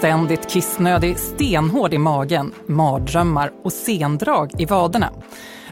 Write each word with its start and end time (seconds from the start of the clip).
ständigt 0.00 0.50
kissnödig, 0.50 1.18
stenhård 1.18 1.94
i 1.94 1.98
magen, 1.98 2.52
mardrömmar 2.66 3.52
och 3.62 3.72
sendrag 3.72 4.60
i 4.60 4.64
vaderna. 4.64 5.10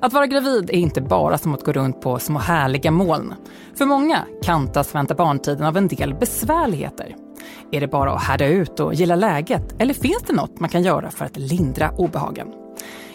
Att 0.01 0.13
vara 0.13 0.27
gravid 0.27 0.71
är 0.71 0.75
inte 0.75 1.01
bara 1.01 1.39
som 1.39 1.55
att 1.55 1.65
gå 1.65 1.73
runt 1.73 2.01
på 2.01 2.19
små 2.19 2.39
härliga 2.39 2.91
moln. 2.91 3.35
För 3.79 3.85
många 3.85 4.25
kantas 4.43 4.95
vänta 4.95 5.15
barntiden 5.15 5.67
av 5.67 5.77
en 5.77 5.89
del 5.89 6.15
besvärligheter. 6.15 7.17
Är 7.73 7.81
det 7.81 7.89
bara 7.89 8.13
att 8.13 8.23
härda 8.23 8.47
ut 8.47 8.81
och 8.81 8.95
gilla 8.95 9.17
läget 9.17 9.75
eller 9.79 9.95
finns 9.95 10.23
det 10.27 10.33
något 10.33 10.61
man 10.61 10.71
kan 10.71 10.83
göra 10.83 11.11
för 11.11 11.25
att 11.25 11.37
lindra 11.37 11.91
obehagen? 11.91 12.68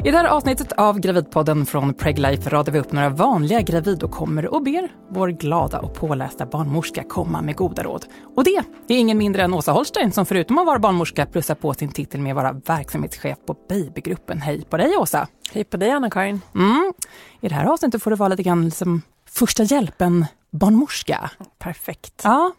I 0.05 0.11
det 0.11 0.17
här 0.17 0.25
avsnittet 0.25 0.71
av 0.71 0.99
Gravidpodden 0.99 1.65
från 1.65 1.93
Preglife 1.93 2.49
radar 2.49 2.73
vi 2.73 2.79
upp 2.79 2.91
några 2.91 3.09
vanliga 3.09 3.61
gravidåkommor 3.61 4.45
och 4.45 4.63
ber 4.63 4.89
vår 5.09 5.27
glada 5.27 5.79
och 5.79 5.93
pålästa 5.93 6.45
barnmorska 6.45 7.03
komma 7.03 7.41
med 7.41 7.55
goda 7.55 7.83
råd. 7.83 8.05
Och 8.35 8.43
det 8.43 8.57
är 8.87 8.97
ingen 8.97 9.17
mindre 9.17 9.43
än 9.43 9.53
Åsa 9.53 9.71
Holstein 9.71 10.11
som 10.11 10.25
förutom 10.25 10.57
att 10.57 10.65
vara 10.65 10.79
barnmorska 10.79 11.25
plussar 11.25 11.55
på 11.55 11.73
sin 11.73 11.89
titel 11.89 12.21
med 12.21 12.31
att 12.31 12.43
vara 12.43 12.77
verksamhetschef 12.77 13.37
på 13.47 13.55
Babygruppen. 13.69 14.41
Hej 14.41 14.65
på 14.69 14.77
dig 14.77 14.97
Åsa! 14.97 15.27
Hej 15.53 15.63
på 15.63 15.77
dig 15.77 15.91
Anna-Karin! 15.91 16.41
Mm. 16.55 16.93
I 17.41 17.47
det 17.47 17.55
här 17.55 17.65
avsnittet 17.65 18.03
får 18.03 18.11
du 18.11 18.17
vara 18.17 18.29
lite 18.29 18.43
grann 18.43 18.71
som 18.71 19.01
första 19.29 19.63
hjälpen 19.63 20.25
barnmorska. 20.51 21.31
Perfekt. 21.59 22.21
Ja. 22.23 22.51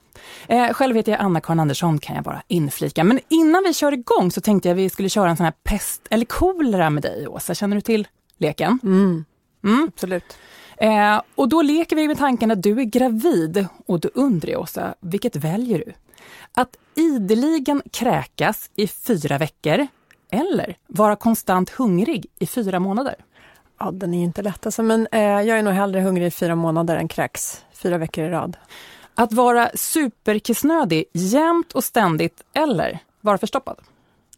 Eh, 0.49 0.73
själv 0.73 0.97
heter 0.97 1.13
jag 1.13 1.21
Anna-Karin 1.21 1.61
Andersson 1.61 1.99
kan 1.99 2.17
jag 2.17 2.25
bara 2.25 2.43
inflika. 2.49 3.05
Men 3.05 3.21
innan 3.29 3.63
vi 3.67 3.75
kör 3.75 3.93
igång 3.93 4.31
så 4.31 4.41
tänkte 4.41 4.69
jag 4.69 4.75
att 4.75 4.79
vi 4.79 4.91
skulle 4.91 5.09
köra 5.09 5.31
en 5.31 5.37
sån 5.37 5.45
här 5.45 5.55
pest 5.63 6.07
eller 6.11 6.25
kolera 6.25 6.91
med 6.91 7.03
dig 7.03 7.29
Åsa. 7.29 7.55
Känner 7.55 7.77
du 7.77 7.81
till 7.81 8.09
leken? 8.39 8.79
Mm. 8.83 9.25
Mm. 9.65 9.91
Absolut. 9.95 10.37
Eh, 10.77 11.21
och 11.35 11.49
då 11.49 11.63
leker 11.63 11.97
vi 11.97 12.09
med 12.09 12.19
tanken 12.19 12.51
att 12.51 12.63
du 12.63 12.81
är 12.81 12.85
gravid 12.85 13.67
och 13.87 14.01
då 14.01 14.09
undrar 14.15 14.51
jag 14.51 14.61
Åsa, 14.61 14.95
vilket 15.01 15.37
väljer 15.37 15.79
du? 15.79 15.93
Att 16.55 16.77
ideligen 16.95 17.83
kräkas 17.93 18.71
i 18.77 18.87
fyra 18.89 19.39
veckor 19.39 19.87
eller 20.31 20.77
vara 20.87 21.17
konstant 21.17 21.71
hungrig 21.71 22.27
i 22.39 22.47
fyra 22.47 22.81
månader? 22.81 23.15
Ja, 23.79 23.91
den 23.91 24.15
är 24.15 24.19
ju 24.19 24.25
inte 24.25 24.43
lätt 24.43 24.67
alltså, 24.67 24.83
men 24.83 25.09
eh, 25.13 25.21
jag 25.21 25.59
är 25.59 25.63
nog 25.63 25.75
hellre 25.75 26.01
hungrig 26.01 26.27
i 26.27 26.31
fyra 26.31 26.55
månader 26.55 26.97
än 26.97 27.09
kräks 27.09 27.65
fyra 27.73 27.99
veckor 27.99 28.25
i 28.25 28.29
rad. 28.29 28.57
Att 29.15 29.33
vara 29.33 29.71
superkissnödig 29.75 31.05
jämt 31.13 31.73
och 31.73 31.85
ständigt 31.85 32.43
eller 32.53 32.99
vara 33.21 33.39
förstoppad? 33.39 33.81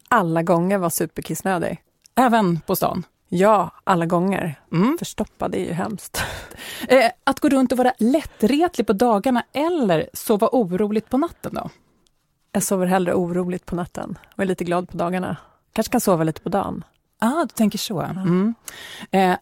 Alla 0.08 0.42
gånger 0.42 0.78
vara 0.78 0.90
superkissnödig. 0.90 1.82
Även 2.14 2.60
på 2.60 2.76
stan? 2.76 3.06
Ja, 3.28 3.70
alla 3.84 4.06
gånger. 4.06 4.60
Mm. 4.72 4.96
Förstoppad 4.98 5.54
är 5.54 5.58
ju 5.58 5.72
hemskt. 5.72 6.22
Eh, 6.88 7.10
att 7.24 7.40
gå 7.40 7.48
runt 7.48 7.72
och 7.72 7.78
vara 7.78 7.92
lättretlig 7.98 8.86
på 8.86 8.92
dagarna 8.92 9.44
eller 9.52 10.08
sova 10.12 10.48
oroligt 10.52 11.10
på 11.10 11.18
natten 11.18 11.54
då? 11.54 11.70
Jag 12.52 12.62
sover 12.62 12.86
hellre 12.86 13.14
oroligt 13.14 13.66
på 13.66 13.76
natten 13.76 14.18
och 14.34 14.42
är 14.42 14.46
lite 14.46 14.64
glad 14.64 14.88
på 14.88 14.96
dagarna. 14.96 15.36
Kanske 15.72 15.90
kan 15.90 16.00
sova 16.00 16.24
lite 16.24 16.40
på 16.40 16.48
dagen. 16.48 16.84
Ah, 17.18 17.42
du 17.42 17.48
tänker 17.48 17.78
så. 17.78 18.00
Mm. 18.00 18.54
Eh, 19.10 19.36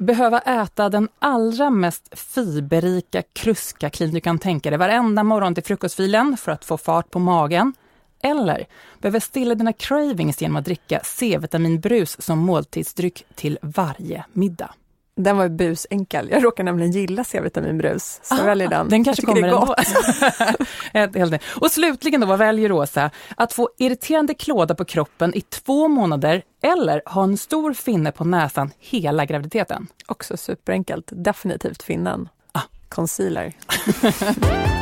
behöva 0.00 0.38
äta 0.38 0.88
den 0.88 1.08
allra 1.18 1.70
mest 1.70 2.18
fiberrika 2.18 3.22
kruskaklin 3.32 4.10
du 4.10 4.20
kan 4.20 4.38
tänka 4.38 4.70
dig 4.70 4.78
varenda 4.78 5.24
morgon 5.24 5.54
till 5.54 5.64
frukostfilen 5.64 6.36
för 6.36 6.52
att 6.52 6.64
få 6.64 6.78
fart 6.78 7.10
på 7.10 7.18
magen. 7.18 7.74
Eller 8.22 8.66
behöver 9.00 9.20
stilla 9.20 9.54
dina 9.54 9.72
cravings 9.72 10.42
genom 10.42 10.56
att 10.56 10.64
dricka 10.64 11.00
C-vitaminbrus 11.04 12.22
som 12.22 12.38
måltidsdryck 12.38 13.24
till 13.34 13.58
varje 13.62 14.24
middag. 14.32 14.74
Den 15.22 15.36
var 15.36 15.44
ju 15.44 15.50
busenkel. 15.50 16.28
Jag 16.30 16.44
råkar 16.44 16.64
nämligen 16.64 16.92
gilla 16.92 17.24
C-vitaminbrus, 17.24 18.20
så 18.22 18.34
ah, 18.34 18.44
väljer 18.44 18.68
den. 18.68 18.88
Den 18.88 19.04
kanske 19.04 19.26
kommer 19.26 19.42
ändå. 19.42 21.38
och 21.60 21.70
slutligen 21.70 22.20
då, 22.20 22.26
vad 22.26 22.38
väljer 22.38 22.68
Rosa? 22.68 23.10
Att 23.36 23.52
få 23.52 23.70
irriterande 23.78 24.34
klåda 24.34 24.74
på 24.74 24.84
kroppen 24.84 25.34
i 25.34 25.40
två 25.40 25.88
månader 25.88 26.42
eller 26.62 27.02
ha 27.06 27.22
en 27.22 27.36
stor 27.36 27.72
finne 27.72 28.12
på 28.12 28.24
näsan 28.24 28.70
hela 28.78 29.24
graviditeten? 29.26 29.86
Också 30.06 30.36
superenkelt. 30.36 31.08
Definitivt 31.12 31.82
finnen. 31.82 32.28
Ah. 32.52 32.60
Concealer. 32.88 33.54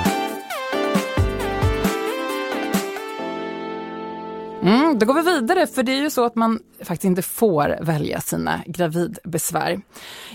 Mm, 4.63 4.99
då 4.99 5.07
går 5.07 5.15
vi 5.15 5.23
vidare, 5.23 5.67
för 5.67 5.83
det 5.83 5.93
är 5.93 6.01
ju 6.01 6.11
så 6.11 6.25
att 6.25 6.35
man 6.35 6.61
faktiskt 6.79 7.05
inte 7.05 7.23
får 7.23 7.79
välja 7.81 8.21
sina 8.21 8.61
gravidbesvär. 8.67 9.81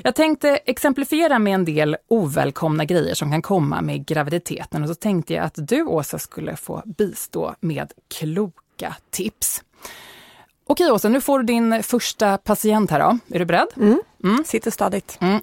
Jag 0.04 0.16
tänkte 0.16 0.50
exemplifiera 0.50 1.40
med 1.40 1.54
en 1.54 1.66
del 1.66 1.98
ovälkomna 2.08 2.86
grejer 2.86 3.16
som 3.16 3.32
kan 3.32 3.42
komma 3.42 3.82
med 3.82 4.06
graviditeten 4.06 4.84
och 4.84 4.90
så 4.90 4.96
tänkte 4.96 5.34
jag 5.34 5.46
att 5.46 5.54
du 5.56 5.84
Åsa 5.84 6.20
skulle 6.20 6.56
få 6.56 6.82
bistå 6.86 7.56
med 7.60 7.92
kloka 8.18 8.96
tips. 9.12 9.64
Okej 10.68 10.92
Åsa, 10.92 11.10
nu 11.10 11.22
får 11.22 11.40
du 11.40 11.46
din 11.46 11.84
första 11.84 12.38
patient 12.38 12.92
här 12.92 13.00
då. 13.00 13.18
Är 13.36 13.40
du 13.40 13.46
beredd? 13.46 13.68
Mm. 13.78 14.02
Mm. 14.24 14.44
Sitter 14.46 14.72
stadigt. 14.72 15.18
Mm. 15.22 15.42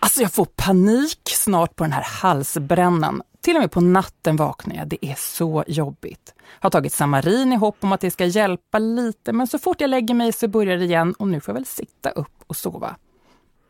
Alltså 0.00 0.22
jag 0.22 0.32
får 0.32 0.44
panik 0.44 1.20
snart 1.24 1.76
på 1.76 1.84
den 1.84 1.92
här 1.92 2.04
halsbrännan. 2.04 3.22
Till 3.40 3.56
och 3.56 3.62
med 3.62 3.70
på 3.70 3.80
natten 3.80 4.36
vaknar 4.36 4.76
jag. 4.76 4.88
Det 4.88 5.06
är 5.06 5.14
så 5.14 5.64
jobbigt. 5.66 6.34
Har 6.60 6.70
tagit 6.70 6.92
Samarin 6.92 7.52
i 7.52 7.56
hopp 7.56 7.76
om 7.80 7.92
att 7.92 8.00
det 8.00 8.10
ska 8.10 8.26
hjälpa 8.26 8.78
lite, 8.78 9.32
men 9.32 9.46
så 9.46 9.58
fort 9.58 9.80
jag 9.80 9.90
lägger 9.90 10.14
mig 10.14 10.32
så 10.32 10.48
börjar 10.48 10.76
det 10.76 10.84
igen 10.84 11.12
och 11.18 11.28
nu 11.28 11.40
får 11.40 11.52
jag 11.52 11.54
väl 11.54 11.66
sitta 11.66 12.10
upp 12.10 12.44
och 12.46 12.56
sova. 12.56 12.96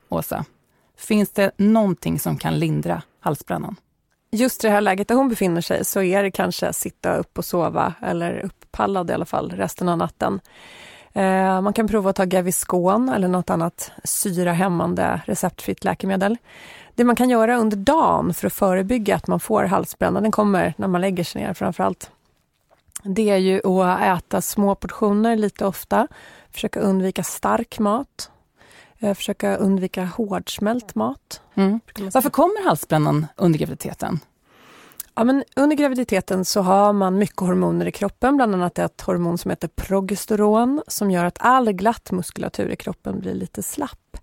Åsa, 0.08 0.44
finns 0.96 1.30
det 1.30 1.50
någonting 1.56 2.18
som 2.18 2.38
kan 2.38 2.58
lindra 2.58 3.02
halsbrännan? 3.20 3.76
Just 4.32 4.64
i 4.64 4.66
det 4.66 4.72
här 4.72 4.80
läget 4.80 5.08
där 5.08 5.14
hon 5.14 5.28
befinner 5.28 5.60
sig 5.60 5.84
så 5.84 6.02
är 6.02 6.22
det 6.22 6.30
kanske 6.30 6.72
sitta 6.72 7.16
upp 7.16 7.38
och 7.38 7.44
sova, 7.44 7.94
eller 8.02 8.38
uppallad 8.38 9.10
i 9.10 9.12
alla 9.12 9.24
fall, 9.24 9.50
resten 9.50 9.88
av 9.88 9.98
natten. 9.98 10.40
Eh, 11.12 11.60
man 11.60 11.72
kan 11.72 11.88
prova 11.88 12.10
att 12.10 12.16
ta 12.16 12.24
Gaviscon 12.24 13.08
eller 13.08 13.28
något 13.28 13.50
annat 13.50 13.92
syrahämmande 14.04 15.22
receptfritt 15.24 15.84
läkemedel. 15.84 16.36
Det 17.00 17.04
man 17.04 17.16
kan 17.16 17.30
göra 17.30 17.56
under 17.56 17.76
dagen 17.76 18.34
för 18.34 18.46
att 18.46 18.52
förebygga 18.52 19.16
att 19.16 19.26
man 19.26 19.40
får 19.40 19.64
halsbränna, 19.64 20.20
den 20.20 20.30
kommer 20.30 20.74
när 20.76 20.88
man 20.88 21.00
lägger 21.00 21.24
sig 21.24 21.42
ner 21.42 21.54
framförallt. 21.54 22.10
Det 23.02 23.30
är 23.30 23.36
ju 23.36 23.66
att 23.66 24.00
äta 24.00 24.40
små 24.40 24.74
portioner 24.74 25.36
lite 25.36 25.66
ofta, 25.66 26.08
försöka 26.52 26.80
undvika 26.80 27.22
stark 27.22 27.78
mat, 27.78 28.30
eh, 28.98 29.14
försöka 29.14 29.56
undvika 29.56 30.04
hårdsmält 30.04 30.94
mat. 30.94 31.40
Mm. 31.54 31.80
Varför 32.14 32.30
kommer 32.30 32.64
halsbrännan 32.64 33.26
under 33.36 33.58
graviditeten? 33.58 34.20
Ja, 35.14 35.24
men 35.24 35.44
under 35.56 35.76
graviditeten 35.76 36.44
så 36.44 36.60
har 36.60 36.92
man 36.92 37.18
mycket 37.18 37.40
hormoner 37.40 37.86
i 37.86 37.92
kroppen, 37.92 38.36
bland 38.36 38.54
annat 38.54 38.78
ett 38.78 39.00
hormon 39.00 39.38
som 39.38 39.50
heter 39.50 39.68
progesteron 39.68 40.82
som 40.86 41.10
gör 41.10 41.24
att 41.24 41.38
all 41.40 41.72
glatt 41.72 42.10
muskulatur 42.10 42.68
i 42.70 42.76
kroppen 42.76 43.20
blir 43.20 43.34
lite 43.34 43.62
slapp. 43.62 44.16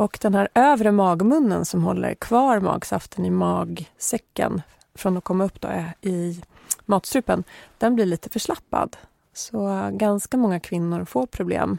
Och 0.00 0.18
den 0.20 0.34
här 0.34 0.48
övre 0.54 0.92
magmunnen 0.92 1.64
som 1.64 1.84
håller 1.84 2.14
kvar 2.14 2.60
magsaften 2.60 3.24
i 3.24 3.30
magsäcken 3.30 4.62
från 4.94 5.16
att 5.16 5.24
komma 5.24 5.44
upp 5.44 5.60
då 5.60 5.68
i 6.00 6.42
matstrupen, 6.86 7.44
den 7.78 7.94
blir 7.94 8.06
lite 8.06 8.28
förslappad. 8.30 8.96
Så 9.34 9.90
ganska 9.92 10.36
många 10.36 10.60
kvinnor 10.60 11.04
får 11.04 11.26
problem 11.26 11.78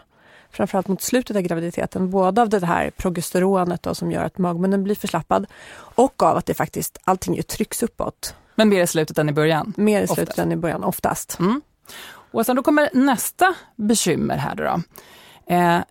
framförallt 0.50 0.88
mot 0.88 1.02
slutet 1.02 1.36
av 1.36 1.42
graviditeten, 1.42 2.10
både 2.10 2.42
av 2.42 2.50
det 2.50 2.66
här 2.66 2.90
progesteronet 2.90 3.84
då, 3.84 3.96
som 3.96 4.12
gör 4.12 4.24
att 4.24 4.38
magmunnen 4.38 4.84
blir 4.84 4.96
förslappad 4.96 5.46
och 5.76 6.24
av 6.24 6.38
att 6.38 6.46
det 6.46 6.54
faktiskt, 6.54 6.98
allting 7.04 7.36
ju 7.36 7.42
trycks 7.42 7.84
uppåt. 7.84 8.36
Men 8.56 8.70
mer 8.70 8.84
i 8.84 8.88
slutet 8.88 9.18
än 9.18 9.30
i 9.30 9.34
början? 9.34 9.74
Mer 9.78 10.02
i 10.02 10.08
slutet 10.08 10.24
oftast. 10.30 10.40
än 10.40 10.52
i 10.52 10.56
början, 10.56 10.84
oftast. 10.84 11.40
Mm. 11.40 11.62
Och 12.32 12.46
sen 12.46 12.56
då 12.56 12.64
kommer 12.64 12.90
nästa 12.94 13.56
bekymmer 13.76 14.38
här 14.38 14.56
då. 14.56 14.64
då. 14.64 14.82
Eh, 15.56 15.82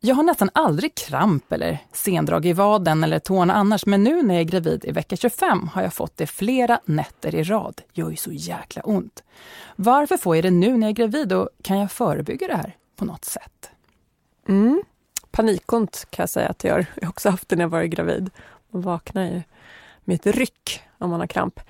jag 0.00 0.14
har 0.14 0.22
nästan 0.22 0.50
aldrig 0.52 0.94
kramp 0.94 1.52
eller 1.52 1.78
sendrag 1.92 2.46
i 2.46 2.52
vaden 2.52 3.04
eller 3.04 3.18
tårna 3.18 3.54
annars, 3.54 3.86
men 3.86 4.04
nu 4.04 4.22
när 4.22 4.34
jag 4.34 4.40
är 4.40 4.44
gravid 4.44 4.84
i 4.84 4.92
vecka 4.92 5.16
25 5.16 5.68
har 5.68 5.82
jag 5.82 5.94
fått 5.94 6.16
det 6.16 6.26
flera 6.26 6.80
nätter 6.84 7.34
i 7.34 7.42
rad. 7.42 7.74
Det 7.76 8.00
gör 8.00 8.10
ju 8.10 8.16
så 8.16 8.32
jäkla 8.32 8.82
ont. 8.82 9.22
Varför 9.76 10.16
får 10.16 10.36
jag 10.36 10.44
det 10.44 10.50
nu 10.50 10.76
när 10.76 10.86
jag 10.86 10.90
är 10.90 10.94
gravid 10.94 11.32
och 11.32 11.48
kan 11.62 11.78
jag 11.78 11.92
förebygga 11.92 12.46
det 12.46 12.56
här 12.56 12.76
på 12.96 13.04
något 13.04 13.24
sätt? 13.24 13.70
Mm. 14.48 14.82
Panikont 15.30 16.06
kan 16.10 16.22
jag 16.22 16.30
säga 16.30 16.48
att 16.48 16.64
gör. 16.64 16.86
Jag 16.94 17.02
har 17.02 17.10
också 17.10 17.30
haft 17.30 17.48
det 17.48 17.56
när 17.56 17.64
jag 17.64 17.68
varit 17.68 17.90
gravid. 17.90 18.30
Man 18.70 18.82
vaknar 18.82 19.24
ju 19.24 19.42
med 20.04 20.14
ett 20.14 20.26
ryck 20.26 20.82
om 20.98 21.10
man 21.10 21.20
har 21.20 21.26
kramp. 21.26 21.60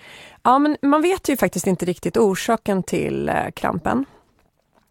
Ja, 0.42 0.58
men 0.58 0.76
man 0.82 1.02
vet 1.02 1.28
ju 1.28 1.36
faktiskt 1.36 1.66
inte 1.66 1.86
riktigt 1.86 2.16
orsaken 2.16 2.82
till 2.82 3.28
eh, 3.28 3.50
krampen. 3.54 4.04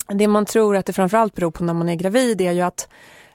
Det 0.08 0.28
man 0.28 0.46
tror 0.46 0.76
att 0.76 0.86
det 0.86 0.94
framförallt 0.94 1.36
beror 1.36 1.52
på 1.52 1.64
när 1.64 1.74
man 1.74 1.90
är 1.90 1.96
gravid 1.96 2.42
är 2.42 2.52
ju 2.52 2.62
att 2.62 2.90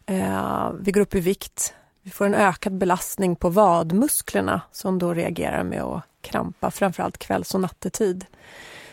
eh, 0.07 0.71
vi 0.81 0.93
går 0.93 1.01
upp 1.01 1.15
i 1.15 1.21
vikt. 1.21 1.75
Vi 2.03 2.11
får 2.11 2.27
en 2.27 2.35
ökad 2.35 2.79
belastning 2.79 3.37
på 3.37 3.49
vadmusklerna 3.49 4.61
som 4.73 4.99
då 4.99 5.15
reagerar 5.15 5.65
med 5.65 5.83
att 5.83 6.03
krampa, 6.21 6.71
framförallt 6.71 7.19
kvälls 7.19 7.55
och 7.55 7.61
nattetid. 7.61 8.25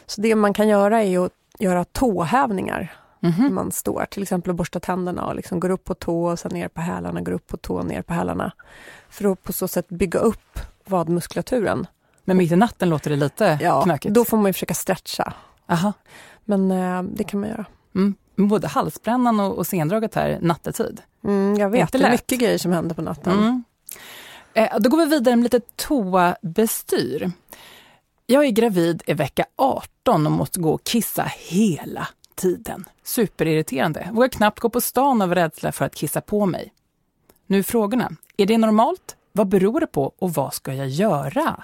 Så 0.06 0.22
det 0.22 0.36
man 0.36 0.54
kan 0.54 0.68
göra 0.68 1.04
är 1.04 1.26
att 1.26 1.32
göra 1.60 1.86
tåhävningar 1.86 2.96
Mm 3.22 3.36
-hmm. 3.36 3.50
Man 3.50 3.72
står 3.72 4.06
till 4.06 4.24
exempel 4.24 4.50
och 4.50 4.56
borstar 4.56 4.80
tänderna 4.80 5.26
och 5.26 5.36
liksom 5.36 5.60
går 5.60 5.70
upp 5.70 5.84
på 5.84 5.94
tå 5.94 6.24
och 6.24 6.40
sen 6.40 6.52
ner 6.54 6.68
på 6.68 6.82
hälarna, 6.82 7.22
går 7.22 7.32
upp 7.32 7.48
på 7.48 7.58
tå 7.58 7.76
och 7.76 7.86
ner 7.86 8.02
på 8.02 8.14
hälarna. 8.14 8.52
För 9.10 9.32
att 9.32 9.44
på 9.44 9.54
så 9.54 9.68
sätt 9.68 9.90
bygga 9.90 10.20
upp 10.20 10.60
vadmuskulaturen. 10.86 11.88
Men 12.26 12.38
mitt 12.38 12.52
i 12.52 12.56
natten 12.56 12.90
låter 12.90 13.10
det 13.10 13.16
lite 13.16 13.60
ja, 13.62 13.82
knökigt? 13.82 14.16
då 14.16 14.26
får 14.26 14.38
man 14.38 14.54
försöka 14.54 14.74
stretcha 14.74 15.34
Aha. 15.70 15.94
Men 16.46 16.72
eh, 16.72 17.04
det 17.04 17.24
kan 17.24 17.40
man 17.40 17.50
göra. 17.50 17.66
Mm. 17.96 18.16
Både 18.48 18.68
halsbrännan 18.68 19.40
och, 19.40 19.58
och 19.58 19.68
sendraget 19.68 20.16
här 20.16 20.40
nattetid. 20.42 21.02
Mm, 21.24 21.56
jag 21.58 21.70
vet, 21.70 21.92
det 21.92 21.98
är 21.98 22.12
mycket 22.12 22.40
grejer 22.40 22.58
som 22.58 22.72
händer 22.72 22.96
på 22.96 23.02
natten. 23.02 23.40
Mm. 23.40 23.64
Eh, 24.54 24.80
då 24.80 24.90
går 24.90 24.98
vi 24.98 25.06
vidare 25.06 25.36
med 25.36 25.44
lite 25.44 25.60
toabestyr. 25.76 27.32
Jag 28.26 28.46
är 28.46 28.50
gravid 28.50 29.04
i 29.06 29.14
vecka 29.14 29.46
18 29.56 30.26
och 30.26 30.32
måste 30.32 30.60
gå 30.60 30.72
och 30.72 30.84
kissa 30.84 31.32
hela 31.38 32.08
tiden. 32.36 32.86
Superirriterande. 33.04 34.10
Vågar 34.12 34.28
knappt 34.28 34.60
gå 34.60 34.70
på 34.70 34.82
stan 34.82 35.22
av 35.22 35.36
rädsla 35.36 35.72
för 35.72 35.86
att 35.86 35.96
kissa 35.96 36.22
på 36.22 36.46
mig. 36.46 36.74
Nu 37.48 37.60
är 37.60 37.64
frågorna. 37.64 38.12
Är 38.38 38.46
det 38.46 38.58
normalt? 38.58 39.16
Vad 39.32 39.48
beror 39.48 39.80
det 39.80 39.88
på 39.88 40.14
och 40.20 40.34
vad 40.34 40.54
ska 40.54 40.74
jag 40.74 40.88
göra? 40.88 41.64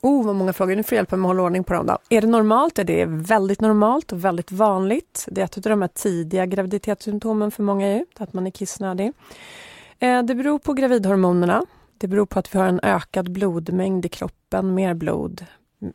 Oh, 0.00 0.26
vad 0.26 0.36
många 0.36 0.52
frågor. 0.52 0.76
Nu 0.76 0.82
får 0.82 0.96
jag 0.96 0.98
hjälpa 0.98 1.16
mig 1.16 1.24
att 1.24 1.28
hålla 1.28 1.42
ordning 1.42 1.64
på 1.64 1.74
dem. 1.74 1.86
Då. 1.86 1.98
Är 2.08 2.20
det 2.20 2.26
normalt? 2.26 2.78
Är 2.78 2.84
det 2.84 3.04
väldigt 3.08 3.60
normalt 3.60 4.12
och 4.12 4.24
väldigt 4.24 4.52
vanligt? 4.52 5.24
Det 5.30 5.40
är 5.40 5.44
ett 5.44 5.56
av 5.56 5.62
de 5.62 5.82
här 5.82 5.88
tidiga 5.88 6.46
graviditetssymptomen 6.46 7.50
för 7.50 7.62
många 7.62 7.94
ju, 7.94 8.04
att 8.18 8.32
man 8.32 8.46
är 8.46 8.50
kissnödig. 8.50 9.12
Eh, 9.98 10.22
det 10.22 10.34
beror 10.34 10.58
på 10.58 10.72
gravidhormonerna. 10.72 11.66
Det 11.98 12.08
beror 12.08 12.26
på 12.26 12.38
att 12.38 12.54
vi 12.54 12.58
har 12.58 12.66
en 12.66 12.80
ökad 12.82 13.32
blodmängd 13.32 14.06
i 14.06 14.08
kroppen, 14.08 14.74
mer 14.74 14.94
blod, 14.94 15.46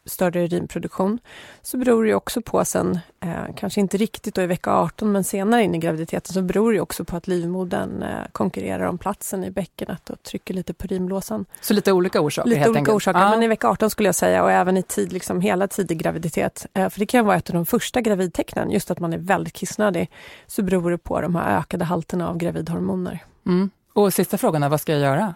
större 0.05 0.43
urinproduktion. 0.43 1.19
Så 1.61 1.77
beror 1.77 2.05
det 2.05 2.13
också 2.15 2.41
på 2.41 2.65
sen, 2.65 2.99
eh, 3.19 3.55
kanske 3.57 3.79
inte 3.81 3.97
riktigt 3.97 4.35
då 4.35 4.41
i 4.41 4.47
vecka 4.47 4.71
18, 4.71 5.11
men 5.11 5.23
senare 5.23 5.63
in 5.63 5.75
i 5.75 5.77
graviditeten 5.77 6.33
så 6.33 6.41
beror 6.41 6.73
det 6.73 6.81
också 6.81 7.05
på 7.05 7.15
att 7.15 7.27
livmodern 7.27 8.03
eh, 8.03 8.09
konkurrerar 8.31 8.85
om 8.85 8.97
platsen 8.97 9.43
i 9.43 9.51
bäckenet 9.51 10.09
och 10.09 10.23
trycker 10.23 10.53
lite 10.53 10.73
på 10.73 10.85
urinblåsan. 10.85 11.45
Så 11.61 11.73
lite 11.73 11.91
olika 11.91 12.21
orsaker 12.21 12.49
Lite 12.49 12.61
olika 12.69 12.79
enkelt. 12.79 12.95
orsaker, 12.95 13.19
Ja. 13.19 13.29
men 13.29 13.43
i 13.43 13.47
vecka 13.47 13.67
18 13.69 13.89
skulle 13.89 14.07
jag 14.07 14.15
säga 14.15 14.43
och 14.43 14.51
även 14.51 14.77
i 14.77 14.83
tid, 14.83 15.13
liksom 15.13 15.41
hela 15.41 15.67
tidig 15.67 15.97
graviditet. 15.99 16.65
Eh, 16.73 16.89
För 16.89 16.99
det 16.99 17.05
kan 17.05 17.25
vara 17.25 17.37
ett 17.37 17.49
av 17.49 17.53
de 17.55 17.65
första 17.65 18.01
gravidtecknen, 18.01 18.71
just 18.71 18.91
att 18.91 18.99
man 18.99 19.13
är 19.13 19.17
väldigt 19.17 19.53
kissnödig. 19.53 20.09
Så 20.47 20.63
beror 20.63 20.91
det 20.91 20.97
på 20.97 21.21
de 21.21 21.35
här 21.35 21.59
ökade 21.59 21.85
halterna 21.85 22.29
av 22.29 22.37
gravidhormoner. 22.37 23.19
Mm. 23.45 23.69
Och 23.93 24.13
sista 24.13 24.37
frågan 24.37 24.63
är, 24.63 24.69
vad 24.69 24.81
ska 24.81 24.91
jag 24.91 25.01
göra? 25.01 25.35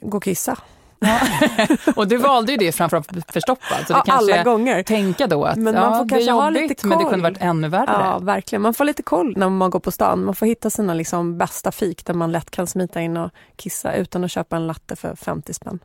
Gå 0.00 0.16
och 0.16 0.22
kissa. 0.22 0.58
Och 1.96 2.08
du 2.08 2.16
valde 2.16 2.52
ju 2.52 2.58
det 2.58 2.72
framför 2.72 3.04
förstoppad, 3.32 3.86
så 3.86 3.92
det 3.92 3.98
Ja, 3.98 4.02
kanske 4.06 4.34
alla 4.34 4.42
gånger. 4.44 4.82
tänka 4.82 5.26
då 5.26 5.44
att 5.44 5.56
Men 5.56 5.74
man 5.74 5.82
ja, 5.82 5.98
får 5.98 6.04
det 6.04 6.14
är 6.14 6.16
kanske 6.16 6.32
ha 6.32 6.46
jobbigt, 6.48 6.70
lite 6.70 6.86
men 6.86 6.98
det 6.98 7.04
kunde 7.04 7.22
varit 7.22 7.38
ännu 7.42 7.68
värre. 7.68 7.86
Ja, 8.04 8.18
verkligen. 8.18 8.62
Man 8.62 8.74
får 8.74 8.84
lite 8.84 9.02
koll 9.02 9.34
när 9.36 9.48
man 9.48 9.70
går 9.70 9.80
på 9.80 9.90
stan. 9.90 10.24
Man 10.24 10.34
får 10.34 10.46
hitta 10.46 10.70
sina 10.70 10.94
liksom 10.94 11.38
bästa 11.38 11.72
fik 11.72 12.06
där 12.06 12.14
man 12.14 12.32
lätt 12.32 12.50
kan 12.50 12.66
smita 12.66 13.00
in 13.00 13.16
och 13.16 13.30
kissa 13.56 13.94
utan 13.94 14.24
att 14.24 14.30
köpa 14.30 14.56
en 14.56 14.66
latte 14.66 14.96
för 14.96 15.14
50 15.16 15.54
spänn. 15.54 15.78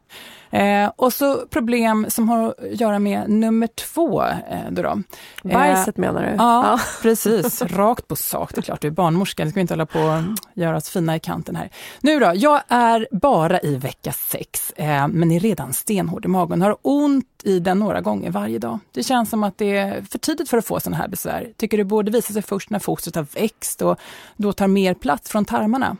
Eh, 0.52 0.92
och 0.96 1.14
så 1.14 1.36
problem 1.50 2.06
som 2.10 2.30
har 2.30 2.48
att 2.48 2.56
göra 2.80 3.00
med 3.00 3.30
nummer 3.30 3.68
två. 3.68 4.24
Eh, 4.24 4.34
då 4.70 4.82
då. 4.82 5.02
Bajset 5.44 5.98
menar 5.98 6.22
du? 6.22 6.36
Ja, 6.38 6.80
precis. 7.02 7.62
Rakt 7.62 8.08
på 8.08 8.16
sak. 8.16 8.52
Det 8.54 8.60
är 8.60 8.62
klart, 8.62 8.82
du 8.82 8.88
är 8.88 8.92
barnmorska. 8.92 9.44
Det 9.46 9.50
ska 9.50 9.56
vi 9.56 9.62
inte 9.62 9.74
hålla 9.74 9.86
på 9.86 10.00
och 10.00 10.22
göra 10.54 10.78
oss 10.78 10.90
fina 10.90 11.16
i 11.16 11.20
kanten 11.20 11.56
här. 11.56 11.70
Nu 12.02 12.20
då, 12.20 12.32
jag 12.36 12.62
är 12.68 13.08
bara 13.12 13.60
i 13.60 13.76
vecka 13.76 14.12
sex, 14.12 14.72
eh, 14.72 15.07
men 15.08 15.32
är 15.32 15.40
redan 15.40 15.74
stenhård 15.74 16.26
i 16.26 16.28
magen. 16.28 16.62
Har 16.62 16.78
ont 16.82 17.42
i 17.44 17.60
den 17.60 17.80
några 17.80 18.02
gånger 18.02 18.32
varje 18.32 18.60
dag. 18.60 18.80
Det 18.92 19.04
känns 19.04 19.30
som 19.30 19.44
att 19.44 19.58
det 19.58 19.78
är 19.78 20.02
för 20.02 20.20
tidigt 20.20 20.50
för 20.50 20.58
att 20.58 20.66
få 20.66 20.80
sådana 20.80 20.98
här 20.98 21.08
besvär. 21.08 21.52
Tycker 21.58 21.78
det 21.78 21.84
borde 21.84 22.12
visa 22.12 22.34
sig 22.34 22.42
först 22.42 22.70
när 22.70 22.80
fostret 22.80 23.16
har 23.16 23.28
växt 23.34 23.82
och 23.82 24.00
då 24.36 24.54
tar 24.54 24.68
mer 24.68 24.94
plats 24.94 25.30
från 25.30 25.46
tarmarna. 25.46 25.98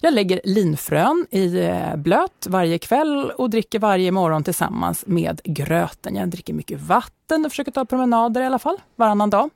Jag 0.00 0.14
lägger 0.14 0.40
linfrön 0.44 1.26
i 1.30 1.58
eh, 1.58 1.96
blöt 1.96 2.46
varje 2.48 2.78
kväll 2.78 3.30
och 3.30 3.50
dricker 3.50 3.78
varje 3.78 4.12
morgon 4.12 4.44
tillsammans 4.44 5.04
med 5.06 5.40
gröten. 5.44 6.16
Jag 6.16 6.28
dricker 6.28 6.54
mycket 6.54 6.80
vatten 6.80 7.44
och 7.44 7.52
försöker 7.52 7.72
ta 7.72 7.84
promenader 7.84 8.40
i 8.42 8.46
alla 8.46 8.58
fall 8.58 8.76
varannan 8.96 9.30
dag. 9.30 9.50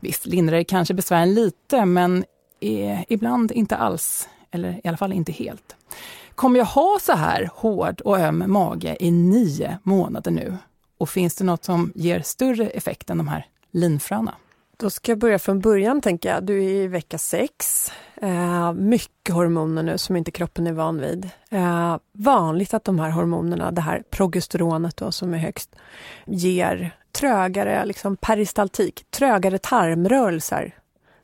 Visst 0.00 0.26
lindrar 0.26 0.56
det 0.56 0.64
kanske 0.64 0.94
besvären 0.94 1.34
lite, 1.34 1.84
men 1.84 2.24
eh, 2.60 3.00
ibland 3.08 3.52
inte 3.52 3.76
alls. 3.76 4.28
Eller 4.50 4.80
i 4.84 4.88
alla 4.88 4.96
fall 4.96 5.12
inte 5.12 5.32
helt. 5.32 5.76
Kommer 6.38 6.58
jag 6.58 6.66
ha 6.66 6.98
så 7.00 7.12
här 7.12 7.50
hård 7.54 8.00
och 8.00 8.18
öm 8.18 8.44
mage 8.46 8.96
i 9.00 9.10
nio 9.10 9.78
månader 9.82 10.30
nu? 10.30 10.56
Och 10.98 11.08
finns 11.08 11.34
det 11.34 11.44
något 11.44 11.64
som 11.64 11.92
ger 11.94 12.20
större 12.20 12.68
effekt 12.68 13.10
än 13.10 13.18
de 13.18 13.28
här 13.28 13.46
linfröna? 13.72 14.34
Då 14.76 14.90
ska 14.90 15.12
jag 15.12 15.18
börja 15.18 15.38
från 15.38 15.60
början 15.60 16.00
tänker 16.00 16.28
jag. 16.28 16.44
Du 16.44 16.64
är 16.64 16.68
i 16.68 16.86
vecka 16.86 17.18
sex. 17.18 17.86
Eh, 18.16 18.72
mycket 18.72 19.34
hormoner 19.34 19.82
nu 19.82 19.98
som 19.98 20.16
inte 20.16 20.30
kroppen 20.30 20.66
är 20.66 20.72
van 20.72 21.00
vid. 21.00 21.30
Eh, 21.48 21.96
vanligt 22.12 22.74
att 22.74 22.84
de 22.84 22.98
här 22.98 23.10
hormonerna, 23.10 23.70
det 23.70 23.80
här 23.80 24.02
progesteronet 24.10 24.96
då 24.96 25.12
som 25.12 25.34
är 25.34 25.38
högst, 25.38 25.76
ger 26.26 26.96
trögare 27.12 27.84
liksom 27.84 28.16
peristaltik, 28.16 29.04
trögare 29.10 29.58
tarmrörelser. 29.58 30.74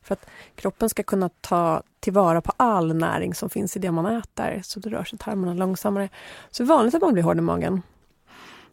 För 0.03 0.13
att 0.13 0.27
kroppen 0.55 0.89
ska 0.89 1.03
kunna 1.03 1.29
ta 1.29 1.83
tillvara 2.05 2.41
på 2.41 2.53
all 2.57 2.95
näring 2.95 3.35
som 3.35 3.51
finns 3.51 3.77
i 3.77 3.79
det 3.81 3.91
man 3.91 4.07
äter, 4.07 4.61
så 4.65 4.81
då 4.81 4.89
rör 4.91 5.05
sig 5.05 5.19
tarmarna 5.19 5.55
långsammare. 5.55 6.09
Så 6.51 6.63
det 6.63 6.67
är 6.67 6.77
vanligt 6.77 6.95
att 6.95 7.03
man 7.03 7.13
blir 7.13 7.23
hård 7.23 7.39
i 7.39 7.41
magen. 7.41 7.83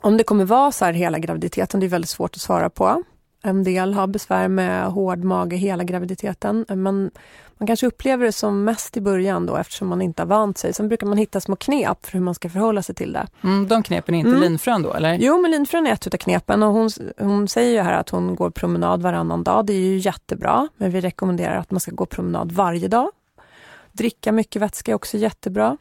Om 0.02 0.18
det 0.18 0.24
kommer 0.24 0.46
vara 0.46 0.72
så 0.72 0.86
här 0.86 0.94
hela 0.94 1.20
graviditeten, 1.20 1.80
det 1.80 1.86
är 1.86 1.90
väldigt 1.90 2.10
svårt 2.10 2.36
att 2.36 2.42
svara 2.42 2.70
på. 2.70 3.04
En 3.44 3.64
del 3.64 3.94
har 3.94 4.08
besvär 4.08 4.48
med 4.48 4.86
hård 4.86 5.24
mage 5.24 5.56
hela 5.56 5.84
graviditeten, 5.84 6.66
men 6.68 7.12
man 7.58 7.68
kanske 7.68 7.88
upplever 7.88 8.26
det 8.26 8.32
som 8.32 8.64
mest 8.64 8.98
i 8.98 9.02
början 9.02 9.46
då 9.46 9.56
eftersom 9.56 9.88
man 9.88 10.02
inte 10.02 10.22
har 10.22 10.28
vant 10.28 10.58
sig. 10.58 10.74
Sen 10.74 10.88
brukar 10.88 11.08
man 11.08 11.18
hitta 11.18 11.42
små 11.42 11.56
knep 11.56 12.06
för 12.06 12.14
hur 12.14 12.20
man 12.20 12.36
ska 12.36 12.50
förhålla 12.50 12.82
sig 12.82 12.96
till 12.96 13.14
det. 13.14 13.28
Mm, 13.44 13.68
de 13.68 13.84
knepen 13.84 14.16
är 14.16 14.20
inte 14.20 14.30
Mm. 14.30 14.42
linfrön 14.42 14.82
då, 14.82 14.94
eller? 14.94 15.14
Jo, 15.14 15.42
men 15.42 15.52
linfrön 15.52 15.88
är 15.88 15.92
ett 15.92 16.08
utav 16.08 16.18
knepen 16.18 16.64
och 16.64 16.74
hon, 16.74 16.90
hon 17.20 17.48
säger 17.48 17.72
ju 17.72 17.82
här 17.82 17.94
att 17.94 18.10
hon 18.10 18.36
går 18.36 18.50
promenad 18.50 19.02
varannan 19.02 19.44
dag. 19.44 19.66
Det 19.66 19.74
är 19.74 19.78
ju 19.80 19.98
jättebra, 19.98 20.68
men 20.78 20.92
vi 20.92 21.02
rekommenderar 21.02 21.58
att 21.58 21.72
man 21.72 21.80
ska 21.80 21.92
gå 21.92 22.06
promenad 22.06 22.52
varje 22.52 22.88
dag. 22.88 23.10
Dricka 23.92 24.32
mycket 24.32 24.62
vätska 24.62 24.92
är 24.92 24.96
också 24.96 25.18
jättebra. 25.18 25.78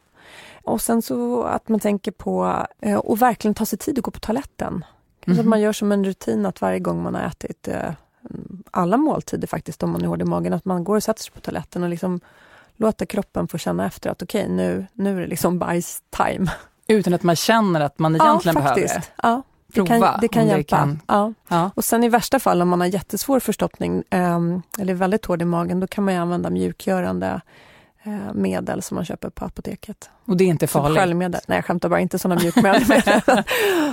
Och 0.63 0.81
sen 0.81 1.01
så 1.01 1.43
att 1.43 1.69
man 1.69 1.79
tänker 1.79 2.11
på 2.11 2.65
eh, 2.81 2.95
och 2.97 3.21
verkligen 3.21 3.55
ta 3.55 3.65
sig 3.65 3.79
tid 3.79 3.97
att 3.97 4.03
gå 4.03 4.11
på 4.11 4.19
toaletten. 4.19 4.85
Kanske 5.25 5.39
att 5.41 5.45
Mhm. 5.45 5.49
man 5.49 5.61
gör 5.61 5.73
som 5.73 5.91
en 5.91 6.03
rutin 6.05 6.45
att 6.45 6.61
varje 6.61 6.79
gång 6.79 7.03
man 7.03 7.15
har 7.15 7.21
ätit 7.21 7.67
eh, 7.67 7.91
alla 8.71 8.97
måltider 8.97 9.47
faktiskt, 9.47 9.83
om 9.83 9.91
man 9.91 10.01
är 10.01 10.07
hård 10.07 10.21
i 10.21 10.25
magen, 10.25 10.53
att 10.53 10.65
man 10.65 10.83
går 10.83 10.95
och 10.95 11.03
sätter 11.03 11.23
sig 11.23 11.31
på 11.33 11.39
toaletten 11.39 11.83
och 11.83 11.89
liksom 11.89 12.19
låter 12.77 13.05
kroppen 13.05 13.47
få 13.47 13.57
känna 13.57 13.85
efter 13.85 14.09
att 14.09 14.21
okej, 14.23 14.49
nu, 14.49 14.85
nu 14.93 15.17
är 15.17 15.21
det 15.21 15.27
liksom 15.27 15.59
bajs-time. 15.59 16.51
Utan 16.87 17.13
att 17.13 17.23
man 17.23 17.35
känner 17.35 17.79
att 17.81 17.99
man 17.99 18.15
egentligen 18.15 18.55
ja, 18.55 18.61
behöver 18.61 18.81
det. 18.81 19.01
Ja, 19.23 19.41
det 19.67 19.73
Prova 19.73 19.87
kan, 20.11 20.19
det 20.21 20.27
kan 20.27 20.41
om 20.43 20.47
det 20.49 20.53
hjälpa. 20.55 20.75
kan- 20.77 20.99
Ja. 21.07 21.33
Ja. 21.47 21.71
Och 21.75 21.85
sen 21.85 22.03
i 22.03 22.09
värsta 22.09 22.39
fall 22.39 22.61
om 22.61 22.69
man 22.69 22.79
har 22.81 22.87
jättesvår 22.87 23.39
förstoppning 23.39 24.03
ehm, 24.09 24.61
eller 24.79 24.93
väldigt 24.93 25.25
hård 25.25 25.41
i 25.41 25.45
magen, 25.45 25.79
då 25.79 25.87
kan 25.87 26.03
man 26.03 26.13
ju 26.13 26.19
använda 26.19 26.49
mjukgörande 26.49 27.27
eh, 27.27 27.39
medel 28.33 28.81
som 28.81 28.95
man 28.95 29.05
köper 29.05 29.29
på 29.29 29.45
apoteket. 29.45 30.09
Och 30.25 30.37
det 30.37 30.43
är 30.43 30.47
inte 30.47 30.67
farligt? 30.67 30.97
sköljmedel. 30.99 31.41
Nej, 31.47 31.57
jag 31.57 31.65
skämtar 31.65 31.89
bara, 31.89 31.99
inte 31.99 32.19
sådana 32.19 32.41
mjukmedel. 32.41 32.83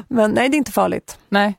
men 0.09 0.31
nej, 0.31 0.49
det 0.49 0.55
är 0.57 0.59
inte 0.59 0.73
farligt. 0.73 1.19
Nej. 1.29 1.55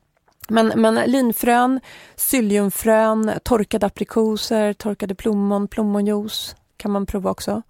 Men, 0.48 0.72
men 0.76 0.94
linfrön, 0.94 1.80
psylliumfrön, 2.16 3.32
torkade 3.44 3.86
aprikoser, 3.86 4.72
torkade 4.72 5.14
plommon, 5.14 5.68
plommonjuice 5.68 6.56
kan 6.76 6.90
man 6.90 7.06
prova 7.06 7.30
också. 7.30 7.62